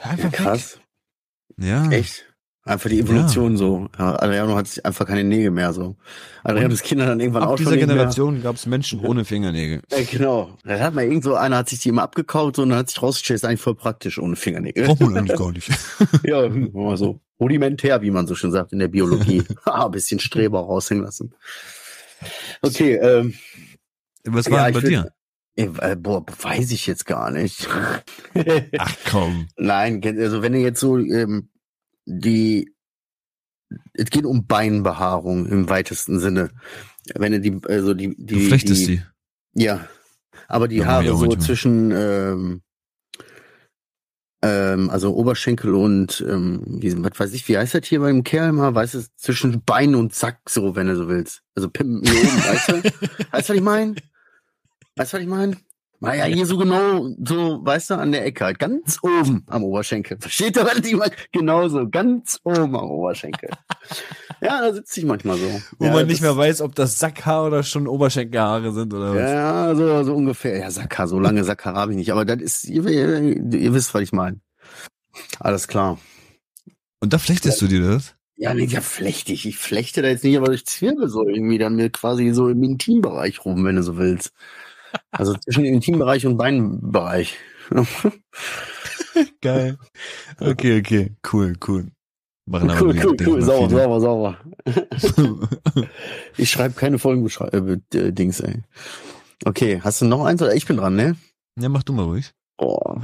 [0.00, 0.32] Einfach weg.
[0.32, 0.80] Krass.
[1.56, 1.88] Ja.
[1.90, 2.27] Echt?
[2.68, 3.88] Einfach die Evolution so.
[3.98, 5.96] Ja, Adriano hat sich einfach keine Nägel mehr so.
[6.44, 7.78] Adrianos Kinder dann irgendwann Ab auch dieser schon.
[7.80, 9.80] Generation gab es Menschen ohne Fingernägel.
[9.90, 10.50] Ja, genau.
[10.64, 13.00] Da hat man irgend so einer hat sich die immer abgekaut und dann hat sich
[13.00, 14.84] rausgestellt, ist eigentlich voll praktisch ohne Fingernägel.
[14.84, 15.70] Braucht man eigentlich gar nicht.
[16.24, 17.20] ja, hm, mal so.
[17.40, 19.44] Rudimentär, wie man so schön sagt in der Biologie.
[19.64, 21.32] ah, ein bisschen Streber raushängen lassen.
[22.60, 23.32] Okay, ähm,
[24.24, 25.12] Was war Ja, denn bei dir?
[25.56, 27.66] äh, boah, weiß ich jetzt gar nicht.
[28.76, 29.48] Ach komm.
[29.56, 31.48] Nein, also wenn ihr jetzt so ähm,
[32.08, 32.72] die,
[33.92, 36.50] es geht um Beinbehaarung im weitesten Sinne.
[37.14, 39.02] Wenn ihr die, also die, die, Du flechtest die.
[39.54, 39.88] Ja,
[40.46, 41.38] aber die Ja, Haare so manchmal.
[41.40, 42.62] zwischen, ähm,
[44.42, 48.52] ähm, also Oberschenkel und, ähm, wie, was weiß ich, wie heißt das hier beim Kerl
[48.52, 48.74] mal?
[48.74, 51.42] Weißt du, zwischen Bein und Sack, so, wenn du so willst.
[51.54, 52.74] Also Pimpen hier oben, weißt du?
[53.32, 53.94] Weißt du, was ich meine?
[54.96, 55.56] Weißt du, was ich meine?
[56.00, 60.16] Naja, hier so genau, so, weißt du, an der Ecke halt, ganz oben am Oberschenkel.
[60.20, 61.12] Versteht ihr, was ich meine?
[61.32, 63.50] Genauso, ganz oben am Oberschenkel.
[64.40, 65.60] ja, da sitze ich manchmal so.
[65.78, 69.20] Wo ja, man nicht mehr weiß, ob das Sackhaar oder schon Oberschenkelhaare sind oder was.
[69.20, 70.58] Ja, so, so ungefähr.
[70.58, 72.12] Ja, Sackhaar, so lange Sackhaar habe ich nicht.
[72.12, 74.40] Aber das ist, ihr, ihr, ihr wisst, was ich meine.
[75.40, 75.98] Alles klar.
[77.00, 78.14] Und da flechtest du dir das?
[78.36, 79.46] Ja, nee, ja, flechte ich.
[79.46, 82.62] Ich flechte da jetzt nicht, aber ich zwirbel so irgendwie dann mir quasi so im
[82.62, 84.32] Intimbereich rum, wenn du so willst.
[85.10, 87.36] Also zwischen Intimbereich und Beinbereich.
[89.40, 89.78] Geil.
[90.40, 91.16] Okay, okay.
[91.32, 91.90] Cool, cool.
[92.46, 93.40] Machen cool, cool, cool.
[93.40, 93.80] mal Sauber, viele.
[93.82, 94.38] sauber, sauber.
[96.38, 98.62] Ich schreibe keine Folgenbeschreibung, äh, Dings, ey.
[99.44, 101.16] Okay, hast du noch eins oder ich bin dran, ne?
[101.58, 102.32] Ja, mach du mal ruhig.
[102.58, 102.96] Oh.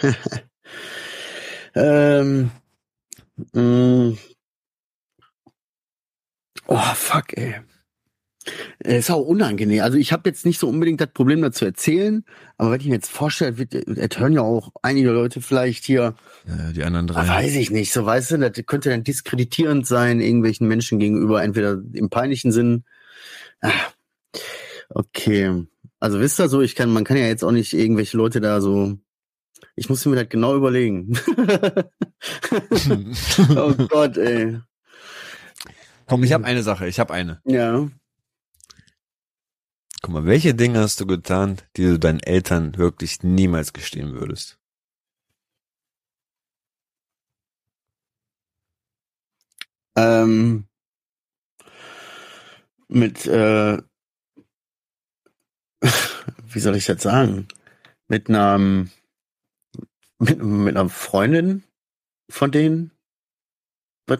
[1.74, 2.50] ähm.
[3.52, 4.12] mh.
[6.68, 7.60] Oh, fuck, ey.
[8.84, 9.82] Äh, Ist auch unangenehm.
[9.82, 12.24] Also ich habe jetzt nicht so unbedingt das Problem dazu erzählen,
[12.56, 16.14] aber wenn ich mir jetzt vorstelle, wird, es hören ja auch einige Leute vielleicht hier,
[16.46, 17.26] Ja, die anderen drei.
[17.26, 21.80] weiß ich nicht, so weißt du, das könnte dann diskreditierend sein, irgendwelchen Menschen gegenüber, entweder
[21.92, 22.84] im peinlichen Sinn.
[23.60, 23.70] Ah,
[24.88, 25.64] okay.
[26.00, 28.60] Also wisst ihr so, ich kann, man kann ja jetzt auch nicht irgendwelche Leute da
[28.60, 28.98] so.
[29.76, 31.16] Ich muss mir das genau überlegen.
[33.56, 34.58] oh Gott, ey.
[36.06, 36.86] Komm, ich habe eine Sache.
[36.88, 37.40] Ich habe eine.
[37.44, 37.88] Ja.
[40.04, 44.58] Guck mal, welche Dinge hast du getan, die du deinen Eltern wirklich niemals gestehen würdest?
[49.96, 50.66] Ähm,
[52.88, 53.80] mit, äh,
[56.48, 57.46] wie soll ich das sagen?
[58.08, 58.88] Mit einer, mit,
[60.18, 61.62] mit einer Freundin
[62.28, 62.90] von denen
[64.08, 64.18] was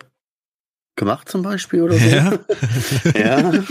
[0.95, 2.07] gemacht zum Beispiel oder so?
[2.07, 2.39] Ja?
[3.17, 3.65] ja.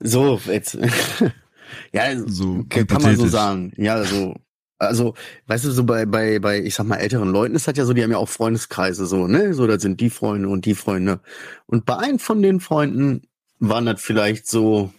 [0.00, 0.74] So, jetzt.
[1.92, 3.72] ja, So Okay, kann man so sagen.
[3.76, 4.34] Ja, so.
[4.78, 5.14] Also,
[5.46, 7.92] weißt du, so bei, bei, bei, ich sag mal, älteren Leuten ist das ja so,
[7.94, 9.54] die haben ja auch Freundeskreise, so, ne?
[9.54, 11.20] So, das sind die Freunde und die Freunde.
[11.66, 13.22] Und bei einem von den Freunden
[13.60, 14.92] waren das vielleicht so,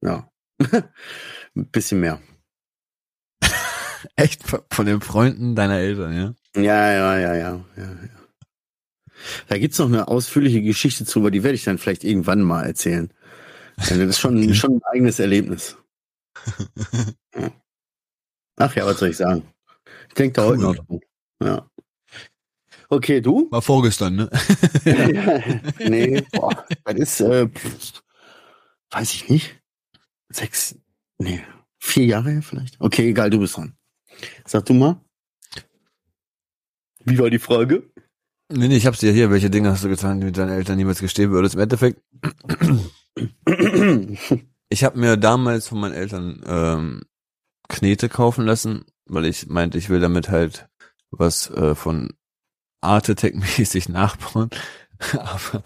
[0.00, 0.28] ja,
[1.54, 2.20] ein bisschen mehr.
[4.16, 6.34] Echt von- den Freunden deiner Eltern, ja?
[6.60, 8.08] Ja, ja, ja, ja, ja, ja.
[9.48, 12.64] Da gibt's noch eine ausführliche Geschichte zu, aber die werde ich dann vielleicht irgendwann mal
[12.64, 13.12] erzählen.
[13.76, 14.54] Also Das ist schon, Okay.
[14.54, 15.76] schon ein eigenes Erlebnis.
[18.56, 19.42] Ach ja, was soll ich sagen?
[20.08, 20.74] Ich denke da heute Cool.
[20.76, 21.00] noch dran.
[21.42, 21.66] Ja.
[22.88, 23.48] Okay, du?
[23.50, 24.30] War vorgestern, ne?
[24.84, 25.40] ja.
[25.88, 27.48] Nee, boah, das ist, äh,
[28.90, 29.58] weiß ich nicht.
[30.28, 30.74] Sechs,
[31.18, 31.42] nee,
[31.78, 32.78] vier Jahre her vielleicht?
[32.80, 33.74] Okay, egal, du bist dran.
[34.46, 35.00] Sag du mal.
[37.04, 37.90] Wie war die Frage?
[38.50, 39.30] Nee, nee, ich hab's dir hier.
[39.30, 41.54] Welche Dinge hast du getan, die du deinen Eltern niemals gestehen würdest?
[41.54, 42.00] Im Endeffekt,
[44.68, 47.02] ich habe mir damals von meinen Eltern ähm,
[47.68, 50.68] Knete kaufen lassen, weil ich meinte, ich will damit halt
[51.10, 52.14] was äh, von
[52.80, 54.50] Art Attack mäßig nachbauen.
[55.12, 55.64] Aber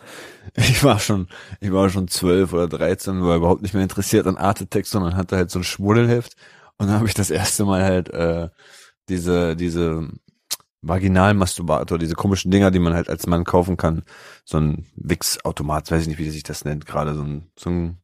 [0.55, 1.29] ich war schon,
[1.61, 5.17] ich war schon zwölf oder dreizehn, war überhaupt nicht mehr interessiert an Art Attack, sondern
[5.17, 6.37] hatte halt so ein Schmuddelheft.
[6.79, 8.49] Und dann habe ich das erste Mal halt äh,
[9.09, 10.09] diese, diese
[10.83, 14.03] Vaginalmasturbator, diese komischen Dinger, die man halt als Mann kaufen kann.
[14.45, 17.99] So ein Wix-Automat, weiß ich nicht, wie sich das nennt, gerade so ein, so ein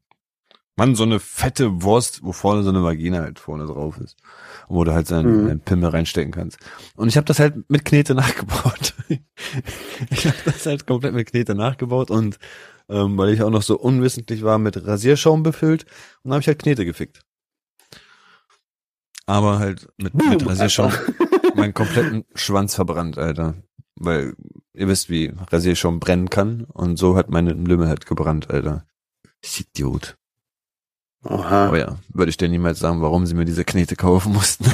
[0.76, 4.16] Mann, so eine fette Wurst, wo vorne so eine Vagina halt vorne drauf ist.
[4.68, 5.46] Und wo du halt seinen, Mhm.
[5.48, 6.58] seinen Pimmel reinstecken kannst.
[6.96, 8.94] Und ich habe das halt mit Knete nachgebaut.
[10.10, 12.38] ich habe das halt komplett mit Knete nachgebaut und
[12.88, 15.84] ähm, weil ich auch noch so unwissentlich war, mit Rasierschaum befüllt
[16.24, 17.20] und habe ich halt Knete gefickt.
[19.26, 20.92] Aber halt mit, mit Boom, Rasierschaum.
[21.54, 23.54] meinen kompletten Schwanz verbrannt, Alter.
[23.96, 24.34] Weil
[24.74, 26.64] ihr wisst, wie Rasier schon brennen kann.
[26.64, 28.86] Und so hat meine Lümmel halt gebrannt, Alter.
[29.42, 30.16] Ich Idiot.
[31.24, 31.68] Oha.
[31.68, 34.66] Aber ja, würde ich dir niemals sagen, warum sie mir diese Knete kaufen mussten.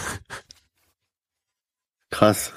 [2.10, 2.52] Krass.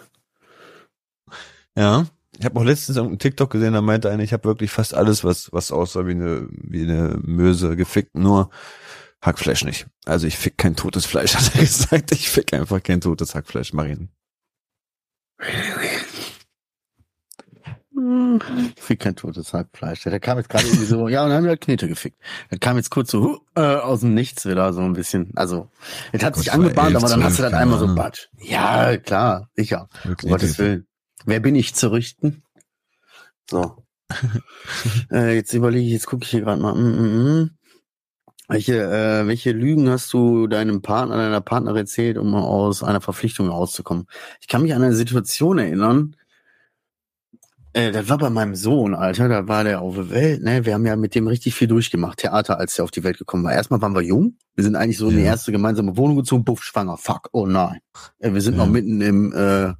[1.76, 2.06] Ja.
[2.38, 5.24] Ich habe auch letztens irgendeinen TikTok gesehen, da meinte einer, ich habe wirklich fast alles,
[5.24, 8.50] was, was aussah wie eine, wie eine Möse gefickt, nur
[9.22, 9.88] Hackfleisch nicht.
[10.06, 12.12] Also ich fick kein totes Fleisch, hat er gesagt.
[12.12, 14.10] Ich fick einfach kein totes Hackfleisch, Marien.
[18.78, 20.04] Fick kein totes Hackfleisch.
[20.04, 22.20] Der kam jetzt gerade irgendwie so, ja, und dann haben wir halt Knete gefickt.
[22.50, 25.32] Der kam jetzt kurz so äh, aus dem Nichts wieder so ein bisschen.
[25.36, 25.70] Also,
[26.12, 28.28] es hat Gott, sich angebahnt, aber dann hast du dann einmal so Batsch.
[28.40, 29.90] Ja, klar, sicher.
[30.06, 30.88] Um Gottes Willen.
[31.26, 32.44] Wer bin ich zu richten?
[33.50, 33.84] So.
[35.12, 36.74] äh, jetzt überlege ich, jetzt gucke ich hier gerade mal.
[36.74, 37.50] Mm, mm, mm.
[38.52, 43.48] Welche, äh, welche Lügen hast du deinem Partner, deiner Partnerin erzählt, um aus einer Verpflichtung
[43.48, 44.08] rauszukommen?
[44.42, 46.16] Ich kann mich an eine Situation erinnern,
[47.74, 50.66] äh, das war bei meinem Sohn, Alter, da war der auf der Welt, ne?
[50.66, 53.46] Wir haben ja mit dem richtig viel durchgemacht, Theater, als der auf die Welt gekommen
[53.46, 53.54] war.
[53.54, 55.28] Erstmal waren wir jung, wir sind eigentlich so in die Ja.
[55.30, 57.80] erste gemeinsame Wohnung gezogen, buff, schwanger, fuck, oh nein.
[58.20, 58.66] Äh, wir sind Ja.
[58.66, 59.74] noch mitten im äh,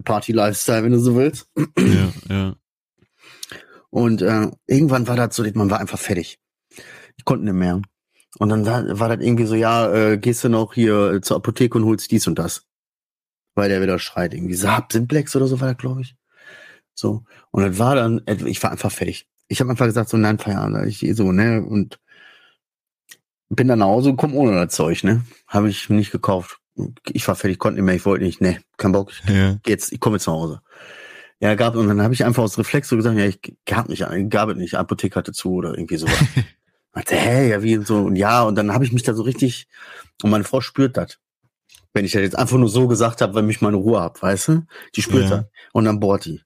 [0.00, 1.48] Party-Lifestyle, wenn du so willst.
[1.76, 2.54] Ja, ja.
[3.90, 6.38] Und äh, irgendwann war das so, man war einfach fertig.
[7.16, 7.82] Ich konnte nicht mehr.
[8.38, 11.76] Und dann war, war das irgendwie so, ja, äh, gehst du noch hier zur Apotheke
[11.78, 12.66] und holst dies und das.
[13.54, 16.16] Weil der wieder schreit, irgendwie Saab, Simplex oder so war das, glaube ich.
[16.94, 17.24] So.
[17.50, 19.28] Und das war dann, äh, ich war einfach fertig.
[19.48, 22.00] Ich habe einfach gesagt, so, nein, Feierabend, ich so, ne, und
[23.50, 25.24] bin dann nach Hause gekommen ohne das Zeug, ne.
[25.46, 26.58] Habe ich nicht gekauft.
[27.10, 29.58] Ich war fertig, konnte nicht mehr, ich wollte nicht, ne, kein Bock, ich ja.
[29.66, 30.62] jetzt, ich komme jetzt nach Hause.
[31.38, 34.06] Ja, gab, und dann habe ich einfach aus Reflex so gesagt, ja, ich gab nicht,
[34.30, 36.14] gab es nicht, Apotheke hatte zu oder irgendwie sowas.
[36.94, 39.22] Meinte, hä, ja, wie und so, und ja, und dann habe ich mich da so
[39.22, 39.66] richtig,
[40.22, 41.18] und meine Frau spürt das.
[41.94, 44.48] Wenn ich das jetzt einfach nur so gesagt habe, weil mich meine Ruhe hab, weißt
[44.48, 44.62] du?
[44.94, 45.36] Die spürt Ja.
[45.38, 45.44] das.
[45.72, 46.42] Und dann bohrt die.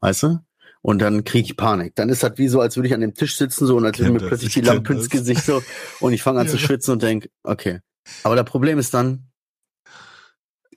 [0.00, 0.38] Weißt du?
[0.82, 1.94] Und dann kriege ich Panik.
[1.94, 3.98] Dann ist das wie so, als würde ich an dem Tisch sitzen, so, und als
[3.98, 5.08] würde mir das, plötzlich ich die Lampe ins.
[5.10, 5.62] Gesicht so,
[5.98, 6.66] und ich fange an zu Ja.
[6.66, 7.80] schwitzen und denk, okay.
[8.22, 9.30] Aber das Problem ist dann,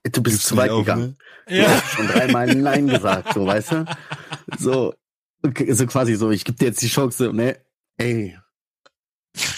[0.03, 1.17] du bist Gibst zu weit auf, gegangen.
[1.47, 1.57] ne?
[1.57, 3.85] Du hast schon dreimal Nein gesagt, so, weißt du?
[4.57, 4.93] So,
[5.43, 7.57] okay, so quasi so, ich gebe dir jetzt die Chance, ne,
[7.97, 8.37] ey.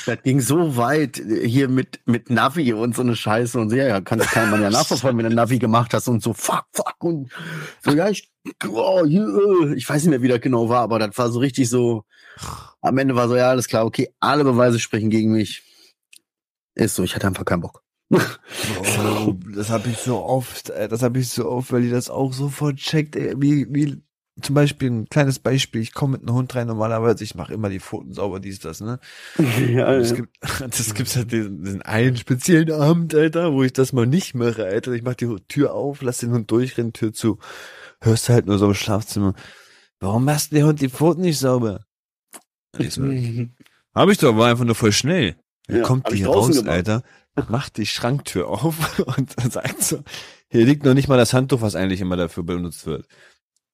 [0.06, 3.76] Das ging so weit äh, hier mit, mit Navi und so eine Scheiße und so,
[3.76, 6.66] ja, ja, kann, kann man ja nachverfolgen, wenn du Navi gemacht hast und so, fuck,
[6.74, 7.32] fuck und
[7.84, 8.32] so, ja, ich,
[8.68, 11.70] oh, äh, ich weiß nicht mehr, wie das genau war, aber das war so richtig
[11.70, 12.04] so,
[12.82, 15.64] am Ende war so, ja, alles klar, okay, alle Beweise sprechen gegen mich.
[16.74, 17.84] Ist so, ich hatte einfach keinen Bock.
[18.12, 22.10] Oh, das habe ich so oft, ey, das habe ich so oft, weil die das
[22.10, 24.02] auch sofort checkt, ey, wie, wie,
[24.42, 27.70] zum Beispiel ein kleines Beispiel, ich komme mit einem Hund rein, normalerweise, ich mache immer
[27.70, 29.00] die Pfoten sauber, dies, das, ne?
[29.38, 33.94] ja, es gibt, das gibt's halt diesen, diesen einen speziellen Abend, Alter, wo ich das
[33.94, 34.92] mal nicht mache, Alter.
[34.94, 37.40] Ich mach die Tür auf, lass den Hund durchrennen, Tür zu.
[38.02, 39.34] Hörst halt nur so im Schlafzimmer.
[40.00, 41.86] Warum machst du der Hund die Pfoten nicht sauber?
[42.78, 43.04] So,
[43.94, 45.36] hab ich doch, war einfach nur voll schnell.
[45.68, 46.68] Dann Ja, kommt die raus, gemacht.
[46.68, 47.04] Alter,
[47.50, 50.04] macht die Schranktür auf und sagt so,
[50.50, 53.08] hier liegt noch nicht mal das Handtuch, was eigentlich immer dafür benutzt wird.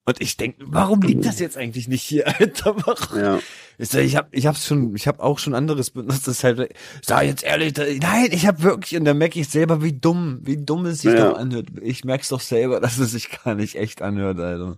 [0.07, 2.75] Und ich denk, warum liegt das jetzt eigentlich nicht hier, Alter?
[2.85, 3.19] Warum?
[3.19, 3.39] ja.
[3.77, 6.27] Ich, sag, ich habe ich hab's schon, ich habe auch schon anderes benutzt.
[6.27, 6.73] Das ist halt,
[7.05, 10.39] sag jetzt ehrlich, da, nein, ich habe wirklich, und dann merke ich selber, wie dumm,
[10.43, 11.31] wie dumm es sich Ja.
[11.31, 11.67] doch anhört.
[11.81, 14.77] Ich merk's doch selber, dass es sich gar nicht echt anhört, Alter.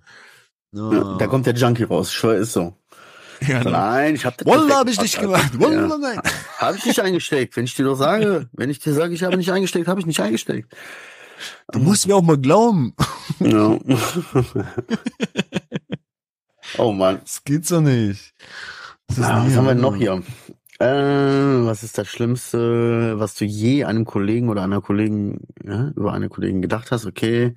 [0.75, 0.91] Oh.
[0.91, 2.75] Ja, da kommt der Junkie raus, ich schwör, ist so.
[3.47, 3.69] ja, ne?
[3.71, 5.51] Nein, ich hab das Wallah habe ich nicht gemacht.
[5.59, 6.19] Wallah, nein.
[6.57, 7.55] Habe ich nicht eingesteckt.
[7.55, 10.07] Wenn ich dir doch sage, wenn ich dir sage, ich habe nicht eingesteckt, habe ich
[10.07, 10.75] nicht eingesteckt.
[11.71, 12.93] Du musst mir auch mal glauben.
[13.39, 13.77] Ja.
[16.77, 17.19] oh Mann.
[17.21, 18.33] Das geht so nicht.
[19.21, 20.21] Ah, nie- was haben wir denn noch hier?
[20.81, 20.85] Äh,
[21.65, 26.29] was ist das Schlimmste, was du je einem Kollegen oder einer Kollegen, ja, über eine
[26.29, 27.05] Kollegin gedacht hast?
[27.05, 27.55] Okay.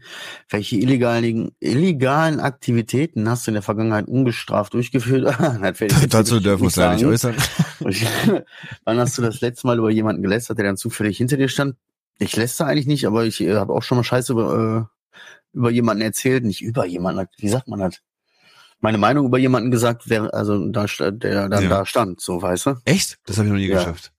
[0.49, 5.39] Welche illegalen, illegalen Aktivitäten hast du in der Vergangenheit ungestraft durchgeführt?
[6.09, 7.37] Dazu dürfen wir uns leider nicht äußern.
[8.85, 11.77] Wann hast du das letzte Mal über jemanden gelästert, der dann zufällig hinter dir stand?
[12.19, 15.71] Ich läster eigentlich nicht, aber ich äh, habe auch schon mal Scheiße über, äh, über
[15.71, 17.27] jemanden erzählt, nicht über jemanden.
[17.39, 17.99] Wie sagt man das?
[18.81, 21.69] Meine Meinung über jemanden gesagt, wer, also da, der dann Ja.
[21.69, 22.75] da stand, so weißt du?
[22.85, 23.19] Echt?
[23.27, 23.77] Das habe ich noch nie Ja.
[23.79, 24.13] geschafft.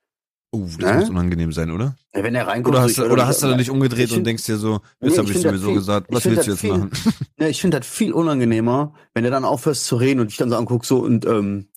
[0.56, 0.96] Uh, das Hä?
[1.00, 1.96] muss unangenehm sein, oder?
[2.14, 4.28] Wenn er reinkommt, Oder so, hast, du, oder hast du da nicht umgedreht und find-
[4.28, 6.52] denkst dir so, Nee, jetzt ich habe ich das sowieso viel- gesagt, was willst du
[6.52, 6.92] jetzt viel- machen?
[7.40, 10.52] Ja, ich finde das viel unangenehmer, wenn er dann aufhörst zu reden und ich dann
[10.52, 11.70] so anguck so und ähm,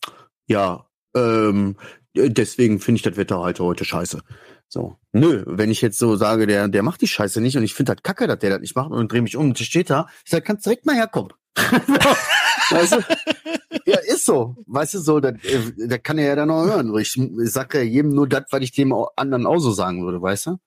[0.47, 0.85] ja,
[1.17, 1.77] ähm,
[2.15, 4.21] deswegen finde ich das Wetter heute heute scheiße.
[4.69, 4.97] So.
[5.13, 7.95] Nö, wenn ich jetzt so sage, der, der macht die Scheiße nicht und ich finde
[7.95, 10.31] das kacke, dass der das nicht macht und drehe mich um und steht da, ich
[10.31, 11.33] sag, kannst direkt mal herkommen.
[12.71, 12.99] weißt du?
[13.87, 14.57] Ja, ist so.
[14.67, 16.95] Weißt du, so, das, äh, kann er ja dann auch hören.
[16.99, 20.21] Ich, ich sag ja jedem nur das, was ich dem anderen auch so sagen würde,
[20.21, 20.59] weißt du?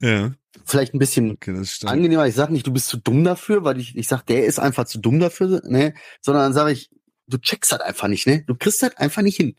[0.00, 0.32] Ja.
[0.64, 2.26] Vielleicht ein bisschen Okay, angenehmer.
[2.26, 4.84] Ich sag nicht, du bist zu dumm dafür, weil ich, ich sag, der ist einfach
[4.84, 5.94] zu dumm dafür, ne?
[6.20, 6.90] Sondern dann sage ich,
[7.26, 8.44] du checkst halt einfach nicht, ne?
[8.46, 9.56] Du kriegst halt einfach nicht hin.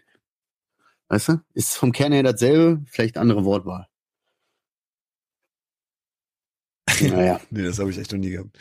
[1.10, 1.42] Weißt du?
[1.54, 3.88] Ist vom Kern her dasselbe, vielleicht andere Wortwahl.
[7.02, 7.40] Naja.
[7.52, 8.58] Nee, das habe ich echt noch nie gehabt.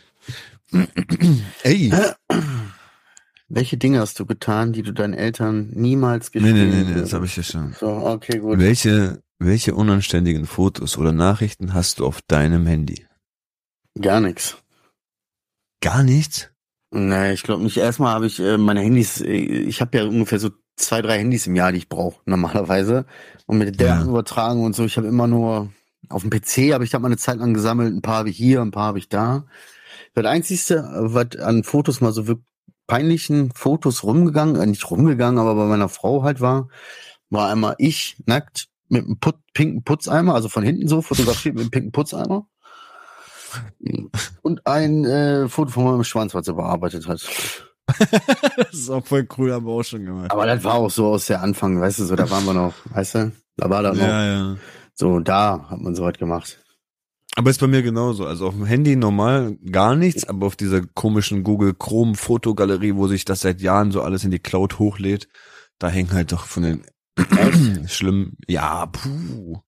[1.63, 1.91] Ey.
[3.51, 6.93] Welche Dinge hast du getan, die du deinen Eltern niemals Nee, gestehen nee, nee, nee,
[6.93, 7.13] das würdest?
[7.13, 7.73] habe ich ja schon.
[7.73, 8.59] So, okay, gut.
[8.59, 13.07] Welche, welche unanständigen Fotos oder Nachrichten hast du auf deinem Handy?
[13.99, 14.57] Gar nichts.
[15.81, 16.51] Gar nichts?
[16.91, 17.77] Nee, ich glaube nicht.
[17.77, 21.47] Erstmal habe ich äh, meine Handys, äh, ich habe ja ungefähr so zwei, drei Handys
[21.47, 23.05] im Jahr, die ich brauche, normalerweise.
[23.45, 24.03] Und mit der Ja.
[24.03, 25.71] übertragen und so, ich habe immer nur
[26.09, 28.37] auf dem PC habe ich da mal eine Zeit lang gesammelt, ein paar habe ich
[28.37, 29.45] hier, ein paar habe ich da.
[30.15, 32.49] Das Einzigste, was an Fotos mal so wirklich
[32.87, 36.67] peinlichen Fotos rumgegangen, äh, nicht rumgegangen, aber bei meiner Frau halt war,
[37.29, 41.61] war einmal ich nackt mit einem Put pinken Putzeimer, also von hinten so fotografiert mit
[41.61, 42.47] einem pinken Putzeimer.
[44.41, 47.21] Und ein äh, Foto von meinem Schwanz, was er bearbeitet hat.
[48.57, 50.31] Das ist auch voll cool, haben wir auch schon gemacht.
[50.31, 52.73] Aber das war auch so aus der Anfang, weißt du, so, da waren wir noch,
[52.93, 54.57] weißt du, da war das noch, Ja, ja.
[54.93, 56.59] so, da hat man so was gemacht.
[57.35, 58.25] Aber ist bei mir genauso.
[58.25, 63.07] Also auf dem Handy normal gar nichts, aber auf dieser komischen Google Chrome Fotogalerie, wo
[63.07, 65.29] sich das seit Jahren so alles in die Cloud hochlädt,
[65.77, 66.83] da hängen halt doch von den
[67.87, 69.59] schlimmen, ja, puh,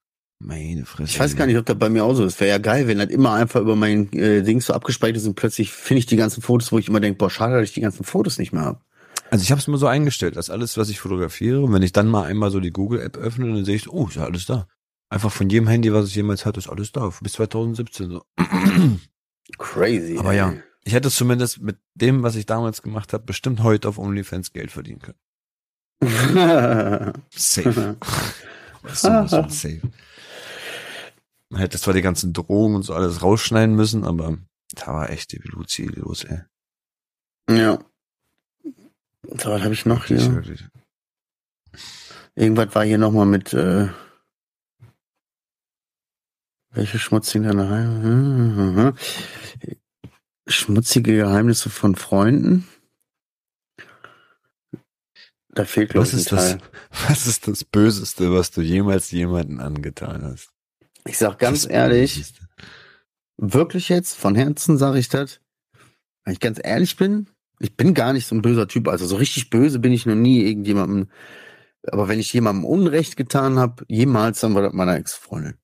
[0.44, 1.12] meine Fresse.
[1.12, 2.40] Ich weiß gar nicht, ob das bei mir auch so ist.
[2.40, 5.36] Wäre ja geil, wenn das immer einfach über mein äh, Ding so abgespeichert ist und
[5.36, 7.82] plötzlich finde ich die ganzen Fotos, wo ich immer denke, boah, schade, dass ich die
[7.82, 8.82] ganzen Fotos nicht mehr habe.
[9.30, 11.94] Also ich habe es mir so eingestellt, dass alles, was ich fotografiere, und wenn ich
[11.94, 14.46] dann mal einmal so die Google App öffne, dann sehe ich, oh, ist ja alles
[14.46, 14.68] da.
[15.10, 17.12] Einfach von jedem Handy, was ich jemals hatte, ist alles da.
[17.22, 18.24] Bis 2017 so.
[19.58, 20.18] Crazy.
[20.18, 20.38] Aber ey.
[20.38, 24.54] ja, ich hätte zumindest mit dem, was ich damals gemacht habe, bestimmt heute auf OnlyFans
[24.54, 25.18] Geld verdienen können.
[27.30, 27.98] Safe.
[28.86, 29.82] safe.
[31.52, 34.38] Man hätte zwar die ganzen Drohungen und so alles rausschneiden müssen, aber
[34.74, 36.40] da war echt die Luzi los, ey.
[37.50, 37.78] ja.
[38.64, 40.34] So, was habe ich noch hier?
[40.34, 40.66] wirklich.
[42.36, 43.90] Irgendwas war hier nochmal mit, äh,
[46.70, 48.94] welche schmutzigen Geheimnisse?
[50.48, 52.66] Schmutzige Geheimnisse von Freunden?
[55.50, 56.58] Da fehlt, glaube Was ich, ein ist das,
[57.10, 60.51] was ist das Böseste, was du jemals jemanden angetan hast?
[61.06, 62.34] Ich sag ganz Das ehrlich,
[63.38, 65.40] wirklich jetzt, von Herzen sage ich das,
[66.24, 67.28] wenn ich ganz ehrlich bin,
[67.60, 68.88] ich bin gar nicht so ein böser Typ.
[68.88, 71.10] Also so richtig böse bin ich noch nie irgendjemandem.
[71.88, 75.56] Aber wenn ich jemandem Unrecht getan habe, jemals, dann war das meiner Ex-Freundin.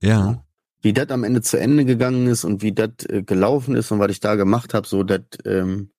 [0.00, 0.44] Ja.
[0.82, 4.00] Wie das am Ende zu Ende gegangen ist und wie das äh, gelaufen ist und
[4.00, 5.92] was ich da gemacht habe, so das ähm,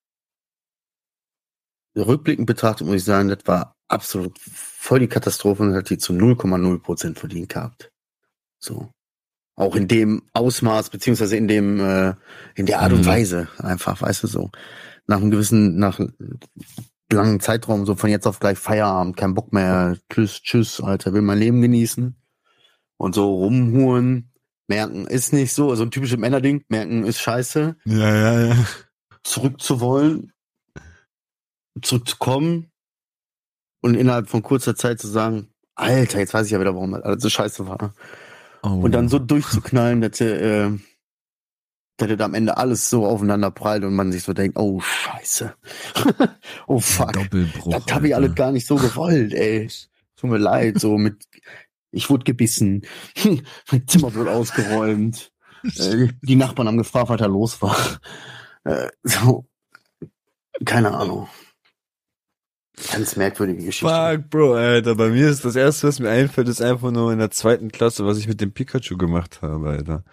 [1.98, 6.14] rückblickend betrachtet muss ich sagen, das war absolut voll die Katastrophe und hat die zu
[6.14, 7.92] 0,0 Prozent verdient gehabt.
[8.66, 8.92] So.
[9.58, 12.14] Auch in dem Ausmaß, beziehungsweise in dem, äh,
[12.56, 13.06] in der Art und Mhm.
[13.06, 14.52] Weise, einfach, weißt du, so.
[15.08, 16.00] Nach einem gewissen, nach
[17.12, 21.22] langen Zeitraum, so von jetzt auf gleich Feierabend, kein Bock mehr, tschüss, tschüss, Alter, will
[21.22, 22.16] mein Leben genießen.
[22.98, 24.32] Und so rumhuren,
[24.68, 28.66] merken, ist nicht so, so ein typisches Männerding, merken, ist scheiße, Ja, ja, ja.
[29.24, 30.34] zurück zu wollen,
[31.82, 32.72] zurückzukommen
[33.82, 37.04] und innerhalb von kurzer Zeit zu sagen, Alter, jetzt weiß ich ja wieder, warum das
[37.04, 37.94] alles so scheiße war.
[38.66, 38.82] Oh.
[38.82, 40.72] Und dann so durchzuknallen, dass er, äh,
[41.98, 45.54] dass er am Ende alles so aufeinander prallt und man sich so denkt, oh scheiße.
[46.68, 47.14] oh fuck.
[47.14, 47.72] Doppelbruch.
[47.72, 49.70] Das habe ich alles gar nicht so gewollt, ey.
[50.16, 51.28] Tut mir leid, so mit,
[51.92, 52.82] ich wurde gebissen,
[53.72, 55.32] mein Zimmer wurde ausgeräumt,
[55.78, 57.78] äh, die Nachbarn haben gefragt, was da los war.
[58.64, 59.46] Äh, so,
[60.64, 61.28] keine Ahnung.
[62.92, 63.88] Ganz merkwürdige Geschichte.
[63.88, 64.96] Fuck, Bro, Alter.
[64.96, 68.06] Bei mir ist das erste, was mir einfällt, ist einfach nur in der zweiten Klasse,
[68.06, 70.04] was ich mit dem Pikachu gemacht habe, Alter.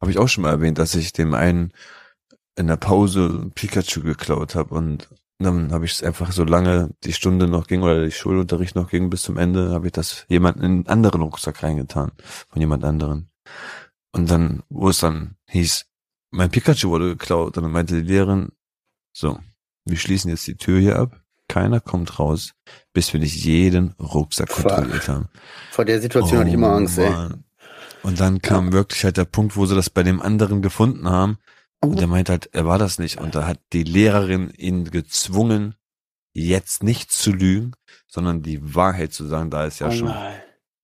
[0.00, 1.72] Habe ich auch schon mal erwähnt, dass ich dem einen
[2.56, 7.12] in der Pause Pikachu geklaut habe und dann habe ich es einfach so lange die
[7.12, 10.58] Stunde noch ging oder die Schulunterricht noch ging bis zum Ende, habe ich das jemand
[10.58, 12.12] in einen anderen Rucksack reingetan
[12.48, 13.30] von jemand anderen.
[14.12, 15.86] Und dann, wo es dann hieß,
[16.30, 18.50] mein Pikachu wurde geklaut, dann meinte die Lehrerin,
[19.12, 19.38] so,
[19.84, 21.21] wir schließen jetzt die Tür hier ab,
[21.52, 22.54] keiner kommt raus,
[22.94, 25.28] bis wir nicht jeden Rucksack kontrolliert haben.
[25.70, 27.10] Vor der Situation hatte ich immer Oh, Angst, ey.
[27.10, 27.44] Mann.
[28.02, 31.36] Und dann kam wirklich halt der Punkt, wo sie das bei dem anderen gefunden haben.
[31.80, 33.20] Und der meint halt, er war das nicht.
[33.20, 35.74] Und da hat die Lehrerin ihn gezwungen,
[36.32, 37.72] jetzt nicht zu lügen,
[38.06, 40.14] sondern die Wahrheit zu sagen, da es ja Oh schon.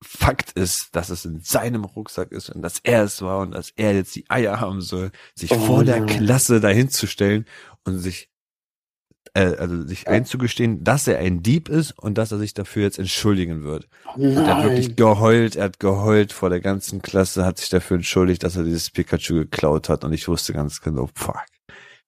[0.05, 3.71] Fakt ist, dass es in seinem Rucksack ist und dass er es war und dass
[3.75, 6.05] er jetzt die Eier haben soll, sich Oh vor der.
[6.05, 7.47] Klasse dahin zu stellen
[7.85, 8.29] und sich
[9.35, 12.99] äh, also sich einzugestehen, dass er ein Dieb ist und dass er sich dafür jetzt
[12.99, 13.89] entschuldigen wird.
[14.17, 14.37] Nein.
[14.37, 18.43] Er hat wirklich geheult, er hat geheult vor der ganzen Klasse, hat sich dafür entschuldigt,
[18.43, 21.37] dass er dieses Pikachu geklaut hat und ich wusste ganz genau, fuck,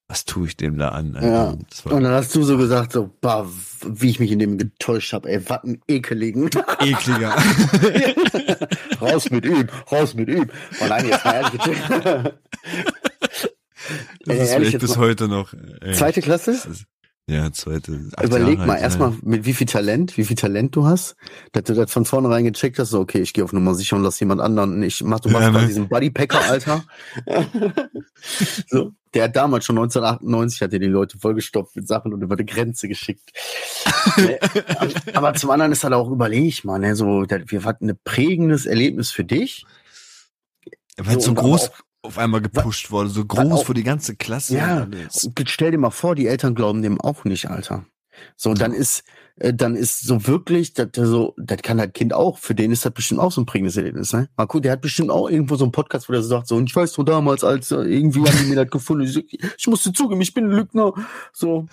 [0.09, 1.17] was tue ich dem da an?
[1.23, 1.51] Ja.
[1.85, 3.47] Und dann hast du so gesagt, so, bah,
[3.87, 6.51] wie ich mich in dem getäuscht habe, ey, was ein ekeligen.
[6.81, 7.31] ekliger.
[9.01, 10.47] raus mit ihm, raus mit ihm.
[10.81, 11.61] Oh nein, jetzt mal ehrlich.
[11.63, 12.39] bitte.
[14.25, 15.53] Das Ey, ist ehrlich bis mal- heute noch.
[15.81, 16.57] Ey, Zweite Klasse?
[17.31, 17.93] Ja, zweite.
[18.23, 19.17] Überleg Jahre mal erstmal, ja.
[19.23, 21.15] mit wie viel Talent, wie viel Talent du hast,
[21.53, 24.03] dass du das von vornherein gecheckt hast, so, okay, ich gehe auf Nummer sicher und
[24.03, 24.83] lass jemand anderen.
[24.83, 25.69] Ich mach, du machst Ja, mal ne?
[25.69, 26.83] diesen Bodypacker, Alter.
[28.69, 32.37] so, der hat damals schon 1998 hat er die Leute vollgestopft mit Sachen und über
[32.37, 33.31] die Grenze geschickt.
[34.17, 34.39] Ne,
[35.15, 39.11] Aber zum anderen ist halt auch überleg mal, ne, so, wir hatten ein prägendes Erlebnis
[39.13, 39.67] für dich.
[40.97, 44.17] Weil So, so aber groß auch- auf einmal gepusht wurde, so groß für die ganze
[44.17, 44.57] Klasse.
[44.57, 44.87] Ja,
[45.45, 47.85] stell dir mal vor, die Eltern glauben dem auch nicht, Alter.
[48.37, 49.05] So, dann ist,
[49.37, 52.85] äh, dann ist so wirklich, das, so, das kann das Kind auch, für den ist
[52.85, 54.29] das bestimmt auch so ein prägendes Erlebnis, ne?
[54.37, 56.69] Guck, der hat bestimmt auch irgendwo so einen Podcast, wo der so sagt, so, und
[56.69, 59.93] ich weiß so damals, als äh, irgendwie haben die mir das gefunden, ich, ich musste
[59.93, 60.93] zugeben, ich bin ein Lügner,
[61.33, 61.67] so.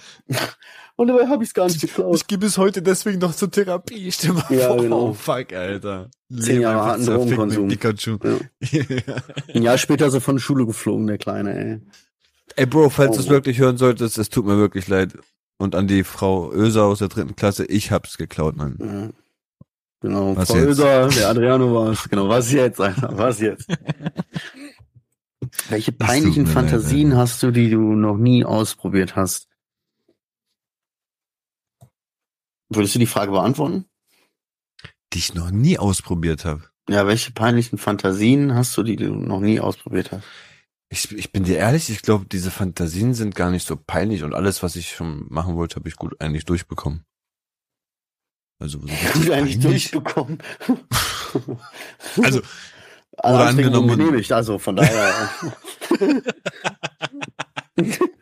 [1.00, 2.16] Und dabei habe ich es gar nicht geklaut.
[2.16, 4.12] Ich gehe bis heute deswegen noch zur Therapie.
[4.28, 4.82] Mal Ja, vor.
[4.82, 5.10] genau.
[5.10, 6.10] Oh, fuck, Alter.
[6.36, 7.68] Zehn Jahre harten Drogenkonsum.
[7.68, 8.18] Pikachu.
[8.24, 8.38] Ja.
[9.54, 11.80] Ein Jahr später ist er von der Schule geflogen, der Kleine, ey.
[12.56, 13.32] Ey, Bro, falls du es Oh.
[13.32, 15.14] wirklich hören solltest, es tut mir wirklich leid.
[15.60, 18.78] Und an die Frau Öser aus der dritten Klasse, ich hab's geklaut, Mann.
[18.80, 19.10] Ja.
[20.02, 20.66] Genau, Was Frau jetzt?
[20.68, 22.10] Öser, der Adriano war es.
[22.10, 23.68] Genau, was jetzt, Alter, was jetzt?
[25.70, 29.48] Welche peinlichen Fantasien hast du, die du noch nie ausprobiert hast?
[32.70, 33.86] Würdest du die Frage beantworten?
[35.14, 36.64] Die ich noch nie ausprobiert habe.
[36.90, 40.24] Ja, welche peinlichen Fantasien hast du, die du noch nie ausprobiert hast?
[40.90, 44.34] Ich, ich bin dir ehrlich, ich glaube, diese Fantasien sind gar nicht so peinlich und
[44.34, 47.04] alles, was ich schon machen wollte, habe ich gut eigentlich durchbekommen.
[48.60, 48.88] Also, so
[49.20, 50.40] Gut eigentlich durchbekommen.
[52.24, 52.42] Also,
[53.18, 55.30] Alle oder angenommen- genehmigt, also von daher.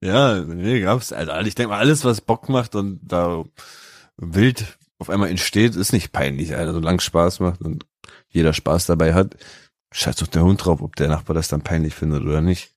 [0.00, 1.12] ja, nee, gab's.
[1.12, 3.44] Also, ich denke mal, alles, was Bock macht und da
[4.16, 6.72] wild auf einmal entsteht, ist nicht peinlich, Alter.
[6.72, 7.86] Solange Spaß macht und
[8.28, 9.36] jeder Spaß dabei hat,
[9.92, 12.74] scheiß doch der Hund drauf, ob der Nachbar das dann peinlich findet oder nicht.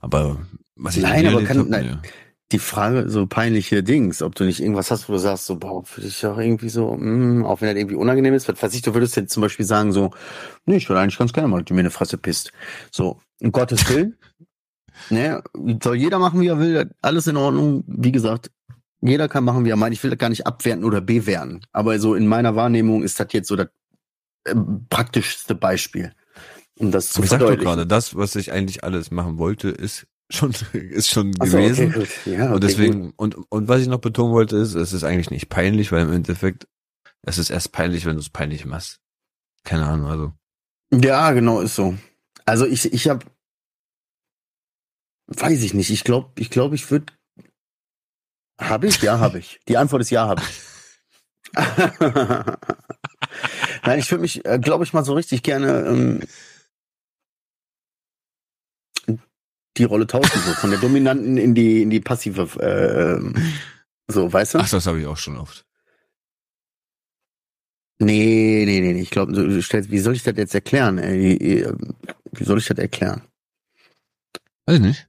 [0.00, 0.38] Aber
[0.74, 2.00] was ich Nein, aber kann- hab, nein.
[2.02, 2.08] nee.
[2.52, 5.84] die Frage, so peinliche Dings, ob du nicht irgendwas hast, wo du sagst, so, boah,
[5.84, 8.82] für dich auch irgendwie so, mm, auch wenn das irgendwie unangenehm ist, was weiß ich,
[8.82, 10.10] du würdest jetzt zum Beispiel sagen, so,
[10.66, 12.52] nee, ich würde eigentlich ganz gerne mal, dass du mir eine Fresse pisst.
[12.90, 14.16] So, um Gottes Willen,
[15.10, 15.42] ne,
[15.82, 18.50] soll jeder machen, wie er will, alles in Ordnung, wie gesagt,
[19.00, 21.98] jeder kann machen, wie er meint, ich will das gar nicht abwerten oder bewerten, aber
[21.98, 23.68] so in meiner Wahrnehmung ist das jetzt so das
[24.44, 24.54] äh,
[24.90, 26.12] praktischste Beispiel,
[26.78, 30.06] um das zu ich sag doch gerade, das, was ich eigentlich alles machen wollte, ist
[30.30, 31.94] schon, ist schon so, gewesen.
[31.96, 32.06] okay.
[32.26, 35.30] Ja, okay, und deswegen, und, und was ich noch betonen wollte, ist, es ist eigentlich
[35.30, 36.66] nicht peinlich, weil im Endeffekt,
[37.22, 39.00] es ist erst peinlich, wenn du es peinlich machst.
[39.64, 40.32] Keine Ahnung, also.
[40.92, 41.96] Ja, genau, ist so.
[42.44, 43.26] Also ich, ich habe,
[45.26, 45.90] weiß ich nicht.
[45.90, 47.12] Ich glaube, ich glaube, ich würde,
[48.60, 49.00] habe ich?
[49.02, 49.60] Ja, habe ich.
[49.68, 50.62] Die Antwort ist ja, habe ich.
[53.84, 56.22] Nein, ich würde mich, äh, glaube ich, mal so richtig gerne ähm,
[59.76, 63.20] die Rolle tauschen, so von der dominanten in die in die passive, äh,
[64.08, 64.58] so, weißt du?
[64.58, 65.66] Ach, das habe ich auch schon oft.
[67.98, 69.00] Nee, nee, nee, nee.
[69.00, 70.98] Ich glaube, du stellst, wie soll ich das jetzt erklären?
[70.98, 71.66] Ey?
[72.32, 73.22] Wie soll ich das erklären?
[74.66, 75.08] Weiß ich nicht.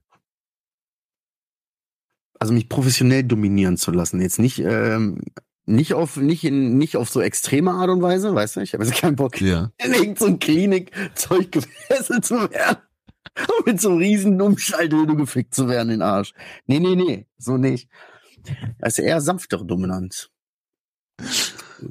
[2.39, 4.21] Also mich professionell dominieren zu lassen.
[4.21, 5.21] Jetzt nicht, ähm,
[5.65, 8.61] nicht auf, nicht in, nicht auf so extreme Art und Weise, weißt du?
[8.61, 9.71] Ich habe jetzt keinen Bock, Ja.
[9.83, 12.77] in irgendein so Klinikzeug gefesselt zu werden.
[13.59, 16.33] Und mit so einem riesen Umschalldildo gefickt zu werden in den Arsch.
[16.65, 17.87] Nee, nee, nee, so nicht.
[18.79, 20.29] Das ist eher sanftere Dominanz.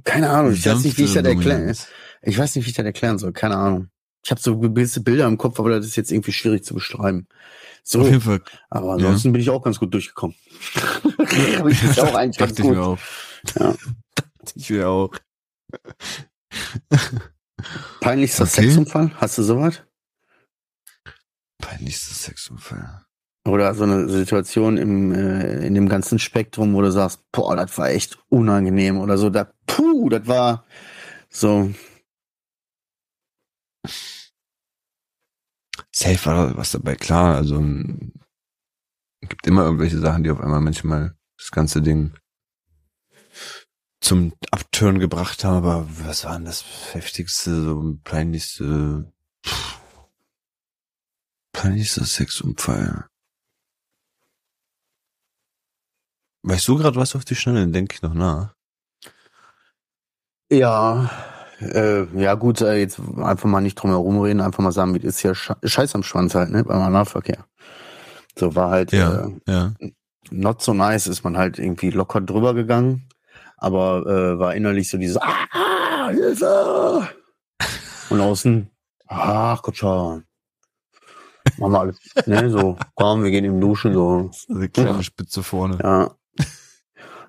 [0.02, 1.76] Keine Ahnung, ich weiß nicht, wie ich das erklären.
[2.22, 3.32] Ich weiß nicht, wie ich das erklären soll.
[3.32, 3.90] Keine Ahnung.
[4.24, 7.28] Ich habe so gewisse Bilder im Kopf, aber das ist jetzt irgendwie schwierig zu beschreiben.
[7.88, 8.42] So, Auf jeden Fall.
[8.68, 10.34] aber ansonsten bin ich auch ganz gut durchgekommen.
[11.68, 12.76] ich ist auch eigentlich Dachte ich gut.
[12.76, 12.98] mir auch.
[13.56, 13.74] Ja.
[14.16, 15.14] Dachte ich mir auch.
[18.00, 18.62] Peinlichster Okay.
[18.62, 19.12] Sexunfall?
[19.18, 19.84] Hast du sowas?
[21.58, 23.04] Peinlichster Sexunfall.
[23.46, 27.78] Oder so eine Situation im, äh, in dem ganzen Spektrum, wo du sagst, boah, das
[27.78, 30.64] war echt unangenehm oder so, da, puh, das war
[31.30, 31.70] so,
[35.92, 37.34] Safe war was dabei, klar.
[37.36, 38.12] Also m,
[39.22, 42.14] gibt immer irgendwelche Sachen, die auf einmal manchmal das ganze Ding
[44.00, 45.56] zum Abturn gebracht haben.
[45.56, 46.64] Aber was war denn das
[46.94, 49.12] heftigste, so peinlichste,
[49.44, 49.80] pff,
[51.52, 53.08] peinlichster Sexunfall?
[56.42, 57.66] Weißt du gerade was auf die Schnelle?
[57.66, 58.54] Denke ich noch nach.
[60.48, 61.10] Ja,
[61.60, 65.22] äh, ja gut, äh, jetzt einfach mal nicht drum herum reden, einfach mal sagen, ist
[65.22, 67.46] ja Sche Scheiß am Schwanz halt, ne, beim Analverkehr.
[68.38, 69.72] So war halt Ja, äh, ja.
[70.30, 73.08] not so nice, ist man halt irgendwie locker drüber gegangen,
[73.56, 77.08] aber äh, war innerlich so dieses ah, Hilfe!
[78.10, 78.70] Und außen,
[79.08, 80.24] ach Gott schon.
[81.58, 85.78] Machen wir alles, ne, so, komm, wir gehen im Duschen, so, Die kleine Spitze vorne.
[85.82, 86.10] ja.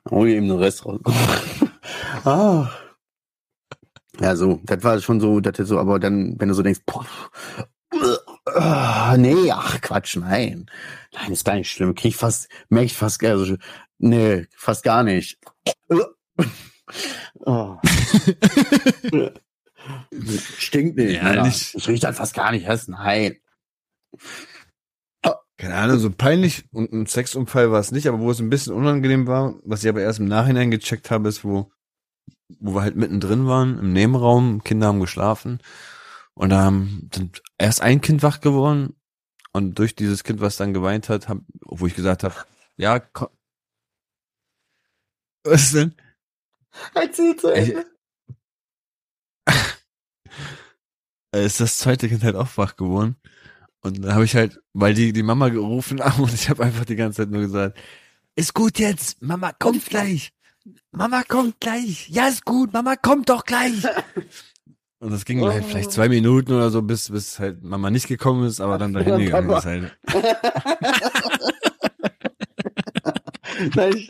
[0.09, 1.01] Hol eben den Rest raus.
[2.23, 2.69] ah.
[4.20, 6.82] Ja, so, das war schon so, das ist so, aber dann, wenn du so denkst,
[6.86, 7.05] boah,
[8.55, 10.70] äh, nee, ach Quatsch, nein.
[11.13, 11.95] Nein, ist gar nicht schlimm.
[11.95, 13.55] Krieg ich fast, merke ich fast, also,
[13.99, 15.38] nee, fast gar nicht.
[17.45, 17.76] Oh.
[20.57, 21.15] Stinkt nicht.
[21.15, 21.43] Ja, Alter.
[21.43, 21.76] nicht.
[21.76, 22.65] Es riecht halt fast gar nicht.
[22.65, 22.88] Was?
[22.88, 23.36] Nein.
[25.57, 28.74] Keine Ahnung, so peinlich und ein Sexunfall war es nicht, aber wo es ein bisschen
[28.74, 31.72] unangenehm war, was ich aber erst im Nachhinein gecheckt habe, ist, wo,
[32.60, 35.60] wo wir halt mittendrin waren, im Nebenraum, Kinder haben geschlafen
[36.34, 38.95] und da haben, sind erst ein Kind wach geworden
[39.54, 42.36] und durch dieses Kind, was dann geweint hat, hab, wo ich gesagt habe,
[42.78, 43.30] ja, komm.
[45.43, 45.95] Was denn?
[46.93, 47.86] Erzähl zu Ende.
[51.32, 53.16] Ist das zweite Kind halt auch wach geworden.
[53.82, 56.86] Und dann habe ich halt, weil die die Mama gerufen haben und ich habe einfach
[56.86, 57.78] die ganze Zeit nur gesagt,
[58.36, 60.32] ist gut jetzt, Mama kommt gleich.
[60.91, 62.07] Mama kommt gleich.
[62.09, 63.84] Ja, ist gut, Mama kommt doch gleich.
[64.99, 68.47] Und das ging halt vielleicht zwei Minuten oder so, bis, bis halt Mama nicht gekommen
[68.47, 69.95] ist, aber dann dahin gegangen ist halt.
[73.76, 74.09] Nein, ich-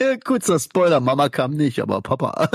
[0.00, 2.48] ja, kurzer Spoiler, Mama kam nicht, aber Papa.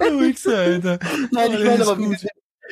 [0.00, 0.98] Oh, Wichser, Alter.
[1.30, 2.16] Nein, ich Oh, meine aber, wie,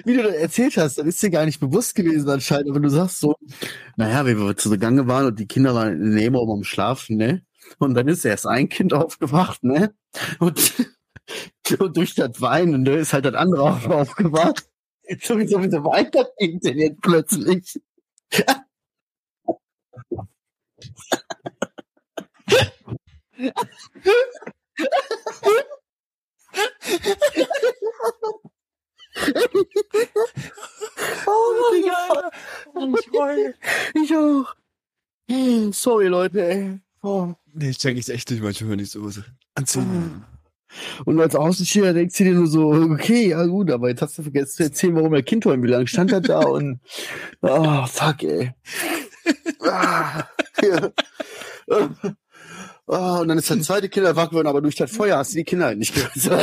[0.05, 2.91] wie du das erzählt hast, dann ist dir gar nicht bewusst gewesen anscheinend, aber du
[2.91, 3.35] sagst so,
[3.97, 7.43] naja, wie wir zu Gange waren und die Kinder waren im Nebenraum am Schlafen, ne?
[7.79, 9.95] Und dann ist erst ein Kind aufgewacht, ne?
[10.39, 10.73] Und,
[11.79, 14.67] und durch das Weinen, ne, ist halt das andere auch aufgewacht.
[15.09, 17.81] Jetzt sowieso, wieso weint das Kind denn jetzt plötzlich?
[31.27, 32.31] Oh, Digga.
[33.95, 34.55] Ich auch.
[35.31, 36.81] Hm, Sorry, Leute, ey.
[37.03, 37.35] Oh.
[37.53, 39.21] Nee, ich check ich echt nicht manchmal, wenn ich sowas
[39.55, 40.23] erzähle.
[41.05, 44.23] Und als Außensteher denkst du dir nur so, okay, ja gut, aber jetzt hast du
[44.23, 46.81] vergessen zu erzählen, warum der Kind heute, wie lange stand er da und,
[47.41, 48.53] oh, fuck, ey.
[49.63, 50.25] Ah,
[50.63, 50.91] ja.
[52.89, 55.39] Oh, und dann ist das zweite Kind erwacht worden, aber durch das Feuer hast du
[55.39, 56.13] die Kinder halt nicht gehört.
[56.15, 56.31] So?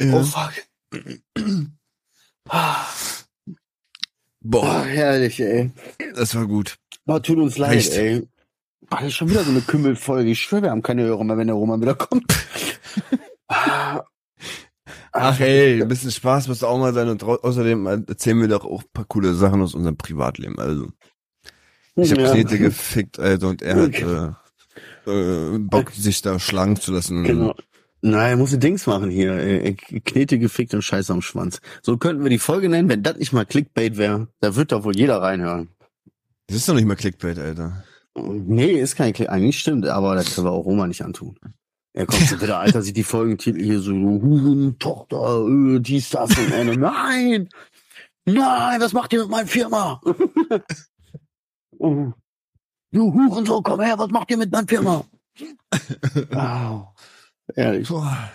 [0.00, 0.52] Oh, fuck.
[2.48, 2.86] Ah,
[4.40, 5.70] Boah, herrlich, ey.
[6.14, 6.78] das war gut.
[7.06, 7.92] Oh, tut uns leid, Echt?
[7.94, 8.26] ey.
[8.90, 10.30] Boah, das ist schon wieder so eine Kümmelfolge.
[10.30, 12.24] Ich schwöre, wir haben keine Hörer mehr, wenn der Roman wieder kommt.
[15.12, 18.64] Ach ey, ein bisschen Spaß muss auch mal sein und au- außerdem erzählen wir doch
[18.64, 20.58] auch ein paar coole Sachen aus unserem Privatleben.
[20.58, 20.88] Also,
[21.96, 22.32] ich habe Ja.
[22.32, 23.94] Knete gefickt, Alter, und er hat
[25.06, 27.24] äh, äh, Bock, sich da schlagen zu lassen.
[27.24, 27.54] Genau.
[28.00, 29.32] Nein, muss Dings machen hier.
[29.32, 31.60] Äh, Knete gefickt und Scheiße am Schwanz.
[31.82, 34.28] So könnten wir die Folge nennen, wenn das nicht mal Clickbait wäre.
[34.40, 35.70] Da wird doch wohl jeder reinhören.
[36.46, 37.82] Das ist doch nicht mal Clickbait, Alter.
[38.14, 39.28] Nee, ist kein Click.
[39.28, 41.38] Eigentlich stimmt, aber das können wir auch Roma nicht antun.
[41.92, 46.36] Er kommt so wieder, Alter, sieht die Folgentitel hier so, Huren, Tochter, äh, dies, das
[46.38, 46.76] und eine.
[46.76, 47.48] Nein!
[48.24, 50.00] Nein, was macht ihr mit meiner Firma?
[51.78, 52.12] du
[52.92, 55.04] Hurensohn, komm her, was macht ihr mit meiner Firma?
[56.30, 56.88] wow.
[57.54, 57.88] Ehrlich.
[57.88, 58.30] Boah.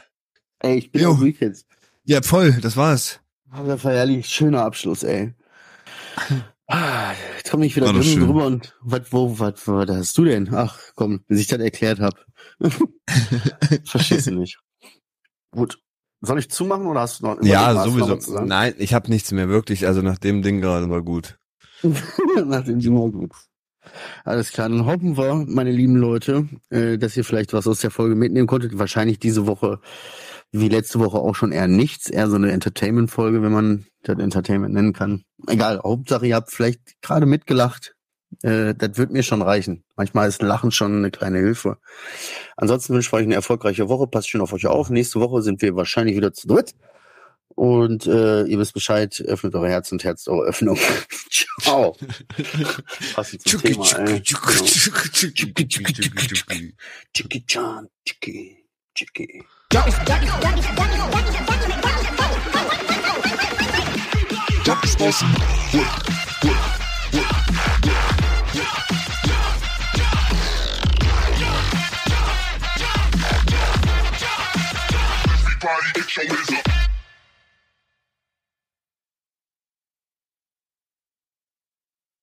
[0.59, 1.11] Ey, ich bin Jo.
[1.11, 1.67] ruhig jetzt.
[2.05, 3.19] Ja, voll, das war's.
[3.51, 5.33] Aber das war ehrlich, schöner Abschluss, ey.
[6.75, 10.49] Ah, Jetzt komme ich wieder drin drüber und was, wo, was, was hast du denn?
[10.55, 12.17] Ach, komm, bis ich das erklärt habe.
[13.85, 14.57] Verstehst du nicht.
[15.51, 15.79] Gut.
[16.21, 17.43] Soll ich zumachen oder hast du noch?
[17.43, 18.19] Ja, noch sowieso.
[18.19, 18.47] sagen?
[18.47, 19.85] Nein, ich habe nichts mehr, wirklich.
[19.85, 21.37] Also nach dem Ding gerade war gut.
[22.45, 23.33] Nach dem Ding war gut.
[24.23, 27.91] Alles klar, dann hoffen wir, meine lieben Leute, äh, dass ihr vielleicht was aus der
[27.91, 28.79] Folge mitnehmen konntet.
[28.79, 29.79] Wahrscheinlich diese Woche,
[30.53, 34.73] wie letzte Woche auch schon eher nichts, eher so eine Entertainment-Folge, wenn man das Entertainment
[34.73, 35.23] nennen kann.
[35.47, 37.95] Egal, Hauptsache ihr habt vielleicht gerade mitgelacht,
[38.41, 39.83] Äh, das wird mir schon reichen.
[39.95, 41.77] Manchmal ist Lachen schon eine kleine Hilfe.
[42.57, 44.07] Ansonsten wünsche ich euch eine erfolgreiche Woche.
[44.07, 44.89] Passt schön auf euch auf.
[44.89, 46.73] Nächste Woche sind wir wahrscheinlich wieder zu dritt.
[47.55, 50.77] Und äh, ihr wisst Bescheid, öffnet eure Herz und Herz eure Öffnung.
[51.29, 51.95] Ciao.
[53.13, 54.21] Passend zum Thema, ey.
[54.21, 54.65] Genau.
[57.13, 59.43] Chicky Chan, Chicky, Chicky.
[59.71, 60.43] Jump, jump, jump,
[64.63, 65.31] jump is awesome.
[65.73, 66.07] Work,
[66.43, 66.79] work,
[67.13, 67.47] work,
[67.85, 68.13] work.
[75.33, 76.82] Everybody get your hands up.